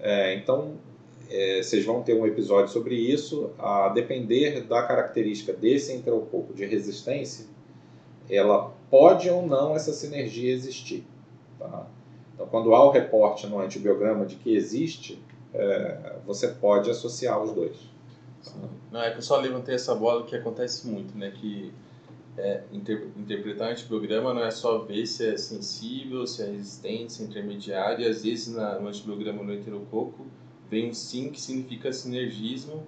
É, 0.00 0.34
então, 0.34 0.74
é, 1.30 1.62
vocês 1.62 1.84
vão 1.84 2.02
ter 2.02 2.14
um 2.14 2.26
episódio 2.26 2.72
sobre 2.72 2.94
isso. 2.94 3.50
A 3.58 3.88
depender 3.88 4.62
da 4.62 4.82
característica 4.82 5.52
desse 5.52 5.92
enterococo 5.92 6.54
de 6.54 6.64
resistência, 6.64 7.46
ela 8.30 8.72
pode 8.90 9.28
ou 9.28 9.46
não 9.46 9.74
essa 9.74 9.92
sinergia 9.92 10.52
existir. 10.52 11.04
Tá? 11.58 11.86
Então, 12.34 12.46
quando 12.46 12.74
há 12.74 12.84
o 12.84 12.90
reporte 12.90 13.46
no 13.46 13.58
antibiograma 13.58 14.24
de 14.24 14.36
que 14.36 14.54
existe, 14.54 15.22
é, 15.52 16.16
você 16.26 16.48
pode 16.48 16.90
associar 16.90 17.42
os 17.42 17.52
dois. 17.52 17.76
Não, 18.90 19.02
é 19.02 19.10
que 19.10 19.18
eu 19.18 19.22
só 19.22 19.36
levantei 19.36 19.74
essa 19.74 19.94
bola 19.94 20.24
que 20.24 20.34
acontece 20.34 20.86
muito, 20.86 21.16
né? 21.16 21.30
Que 21.30 21.72
é, 22.38 22.62
inter, 22.72 23.08
interpretar 23.16 23.72
antibiograma 23.72 24.32
não 24.32 24.44
é 24.44 24.50
só 24.50 24.78
ver 24.78 25.04
se 25.06 25.26
é 25.26 25.36
sensível, 25.36 26.26
se 26.26 26.42
é 26.42 26.46
resistente, 26.46 27.12
se 27.12 27.22
é 27.22 27.26
intermediário, 27.26 28.04
e 28.04 28.08
às 28.08 28.22
vezes 28.22 28.54
na, 28.54 28.78
no 28.78 28.88
antibiograma 28.88 29.42
no 29.42 29.52
enterococo 29.52 30.24
vem 30.70 30.90
um 30.90 30.94
sim 30.94 31.30
que 31.30 31.40
significa 31.40 31.92
sinergismo 31.92 32.84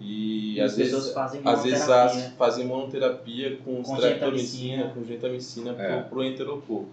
e, 0.00 0.54
E 0.56 0.60
às 0.60 0.76
vezes 0.76 1.10
fazem 1.12 1.40
às 1.44 1.62
vezes 1.62 1.80
monoterapia. 1.86 2.26
as, 2.26 2.32
fazem 2.34 2.66
monoterapia 2.66 3.56
com 3.58 3.82
Com 3.82 3.94
streptomicina, 3.94 4.88
com 4.88 5.04
gentamicina 5.04 5.72
É. 5.78 6.00
pro, 6.02 6.08
pro 6.10 6.24
enterococo. 6.24 6.88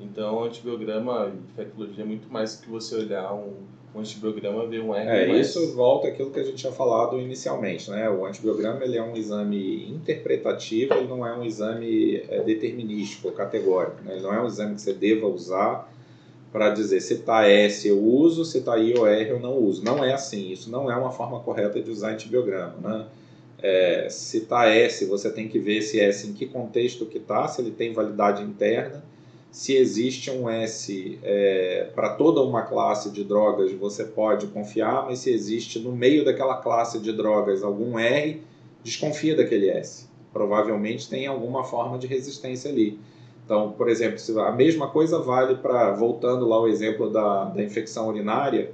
Então, 0.00 0.42
antibiograma 0.44 1.30
e 1.34 1.38
infectologia 1.52 2.02
é 2.04 2.06
muito 2.06 2.32
mais 2.32 2.56
que 2.56 2.68
você 2.70 2.94
olhar 2.96 3.32
um, 3.34 3.52
um 3.94 4.00
antibiograma 4.00 4.66
ver 4.66 4.82
um 4.82 4.94
R 4.94 5.08
É, 5.08 5.40
isso 5.40 5.74
volta 5.74 6.08
àquilo 6.08 6.30
que 6.30 6.38
a 6.38 6.44
gente 6.44 6.56
tinha 6.56 6.72
falado 6.72 7.18
inicialmente, 7.18 7.90
né? 7.90 8.08
O 8.08 8.24
antibiograma 8.24 8.84
ele 8.84 8.96
é 8.96 9.02
um 9.02 9.16
exame 9.16 9.90
interpretativo, 9.90 10.94
ele 10.94 11.08
não 11.08 11.26
é 11.26 11.36
um 11.36 11.44
exame 11.44 12.22
é, 12.28 12.40
determinístico, 12.42 13.32
categórico. 13.32 14.02
Né? 14.04 14.14
Ele 14.14 14.22
não 14.22 14.32
é 14.32 14.40
um 14.40 14.46
exame 14.46 14.74
que 14.74 14.82
você 14.82 14.92
deva 14.92 15.26
usar 15.26 15.92
para 16.52 16.70
dizer 16.70 17.00
se 17.00 17.14
está 17.14 17.48
S 17.48 17.86
eu 17.86 17.98
uso, 17.98 18.44
se 18.44 18.58
está 18.58 18.76
I 18.78 18.94
ou 18.94 19.06
R 19.06 19.30
eu 19.30 19.40
não 19.40 19.56
uso. 19.56 19.84
Não 19.84 20.04
é 20.04 20.12
assim, 20.12 20.50
isso 20.50 20.70
não 20.70 20.90
é 20.90 20.96
uma 20.96 21.10
forma 21.10 21.40
correta 21.40 21.80
de 21.80 21.90
usar 21.90 22.10
antibiograma, 22.10 22.76
né? 22.80 23.06
É, 23.62 24.08
se 24.08 24.38
está 24.38 24.68
S, 24.68 25.04
você 25.04 25.30
tem 25.30 25.46
que 25.46 25.58
ver 25.58 25.82
se 25.82 26.00
S 26.00 26.26
em 26.26 26.32
que 26.32 26.46
contexto 26.46 27.04
que 27.04 27.18
está, 27.18 27.46
se 27.46 27.60
ele 27.60 27.70
tem 27.70 27.92
validade 27.92 28.42
interna, 28.42 29.04
se 29.50 29.76
existe 29.76 30.30
um 30.30 30.48
S 30.48 31.18
para 31.94 32.10
toda 32.10 32.40
uma 32.42 32.62
classe 32.62 33.10
de 33.10 33.24
drogas, 33.24 33.72
você 33.72 34.04
pode 34.04 34.46
confiar, 34.48 35.06
mas 35.06 35.20
se 35.20 35.30
existe 35.30 35.78
no 35.78 35.92
meio 35.92 36.24
daquela 36.24 36.56
classe 36.56 37.00
de 37.00 37.12
drogas 37.12 37.62
algum 37.62 37.98
R, 37.98 38.42
desconfia 38.82 39.36
daquele 39.36 39.68
S. 39.68 40.08
Provavelmente 40.32 41.08
tem 41.08 41.26
alguma 41.26 41.64
forma 41.64 41.98
de 41.98 42.06
resistência 42.06 42.70
ali. 42.70 42.98
Então, 43.44 43.72
por 43.72 43.88
exemplo, 43.88 44.40
a 44.42 44.52
mesma 44.52 44.88
coisa 44.88 45.18
vale 45.18 45.56
para, 45.56 45.92
voltando 45.92 46.46
lá 46.46 46.54
ao 46.54 46.68
exemplo 46.68 47.10
da, 47.10 47.46
da 47.46 47.60
infecção 47.60 48.06
urinária, 48.08 48.70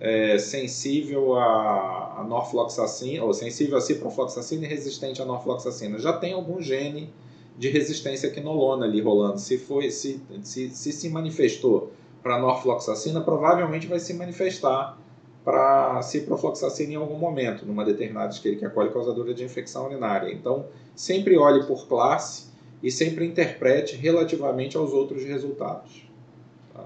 é, 0.00 0.38
sensível 0.38 1.34
a, 1.36 2.20
a 2.20 2.24
norfloxacina, 2.24 3.22
ou 3.22 3.34
sensível 3.34 3.76
a 3.76 3.80
ciprofloxacina 3.82 4.64
e 4.64 4.68
resistente 4.68 5.20
a 5.20 5.26
norfloxacina. 5.26 5.98
Já 5.98 6.14
tem 6.14 6.32
algum 6.32 6.58
gene 6.62 7.12
de 7.56 7.68
resistência 7.68 8.30
quinolona 8.30 8.86
ali 8.86 9.00
rolando. 9.00 9.38
Se 9.38 9.58
foi, 9.58 9.90
se 9.90 10.20
se, 10.42 10.70
se, 10.70 10.92
se 10.92 11.08
manifestou 11.08 11.92
para 12.22 12.38
norfloxacina, 12.38 13.20
provavelmente 13.20 13.86
vai 13.86 13.98
se 13.98 14.14
manifestar 14.14 14.98
para 15.44 16.00
ciprofloxacina 16.00 16.94
em 16.94 16.96
algum 16.96 17.18
momento, 17.18 17.66
numa 17.66 17.84
determinada 17.84 18.30
Escherichia 18.32 18.70
coli 18.70 18.90
causadora 18.90 19.34
de 19.34 19.44
infecção 19.44 19.86
urinária. 19.86 20.32
Então, 20.32 20.66
sempre 20.94 21.36
olhe 21.36 21.66
por 21.66 21.86
classe 21.86 22.50
e 22.82 22.90
sempre 22.90 23.26
interprete 23.26 23.94
relativamente 23.96 24.76
aos 24.76 24.92
outros 24.92 25.22
resultados. 25.22 26.08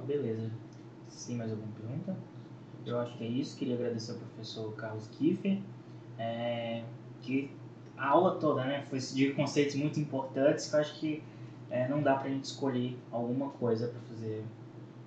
Beleza. 0.07 0.51
Sim, 1.09 1.37
mais 1.37 1.51
alguma 1.51 1.73
pergunta? 1.73 2.16
Eu 2.85 2.99
acho 2.99 3.16
que 3.16 3.25
é 3.25 3.29
isso. 3.29 3.57
Queria 3.57 3.75
agradecer 3.75 4.12
ao 4.12 4.19
professor 4.19 4.73
Carlos 4.75 5.07
Kiefer, 5.09 5.59
é, 6.19 6.83
que 7.23 7.51
a 7.99 8.09
aula 8.09 8.36
toda 8.36 8.64
né, 8.64 8.84
foi 8.88 8.99
de 8.99 9.30
conceitos 9.32 9.74
muito 9.74 9.99
importantes 9.99 10.68
que 10.68 10.76
eu 10.76 10.80
acho 10.80 10.99
que 10.99 11.22
é, 11.70 11.88
não 11.88 12.03
dá 12.03 12.14
pra 12.14 12.30
gente 12.30 12.44
escolher 12.44 12.96
alguma 13.11 13.51
coisa 13.51 13.88
para 13.88 14.01
fazer 14.09 14.44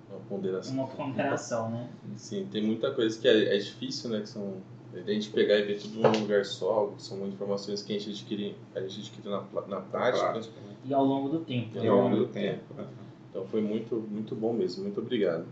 uma 0.08 0.20
ponderação. 0.20 0.74
uma 0.74 0.86
ponderação, 0.86 1.70
né? 1.70 1.90
Sim, 2.16 2.46
tem 2.50 2.62
muita 2.62 2.92
coisa 2.92 3.18
que 3.18 3.26
é, 3.26 3.56
é 3.56 3.58
difícil, 3.58 4.10
né? 4.10 4.20
Que 4.20 4.28
são 4.28 4.58
a 4.94 5.10
gente 5.10 5.30
pegar 5.30 5.58
e 5.58 5.62
ver 5.62 5.80
tudo 5.80 6.00
num 6.00 6.20
lugar 6.20 6.44
só, 6.44 6.92
são 6.98 7.26
informações 7.26 7.82
que 7.82 7.96
a 7.96 7.98
gente 7.98 8.10
adquire, 8.10 8.56
a 8.74 8.80
gente 8.80 9.00
adquire 9.00 9.28
na, 9.28 9.42
na 9.66 9.80
prática. 9.80 10.32
prática. 10.32 10.52
E 10.84 10.92
ao 10.92 11.04
longo 11.04 11.28
do 11.30 11.40
tempo. 11.40 11.78
E 11.78 11.80
né? 11.80 11.88
ao 11.88 11.96
longo 11.96 12.16
do 12.16 12.26
tempo. 12.26 12.74
né? 12.74 12.86
Então 13.30 13.46
foi 13.46 13.62
muito, 13.62 13.96
muito 14.10 14.34
bom 14.34 14.52
mesmo. 14.52 14.82
Muito 14.82 15.00
obrigado. 15.00 15.46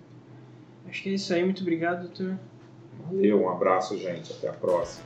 Acho 0.87 1.03
que 1.03 1.09
é 1.09 1.13
isso 1.15 1.33
aí. 1.33 1.43
Muito 1.43 1.63
obrigado, 1.63 2.03
doutor. 2.03 2.39
Valeu, 3.07 3.43
um 3.43 3.49
abraço, 3.49 3.97
gente. 3.97 4.33
Até 4.33 4.49
a 4.49 4.53
próxima. 4.53 5.05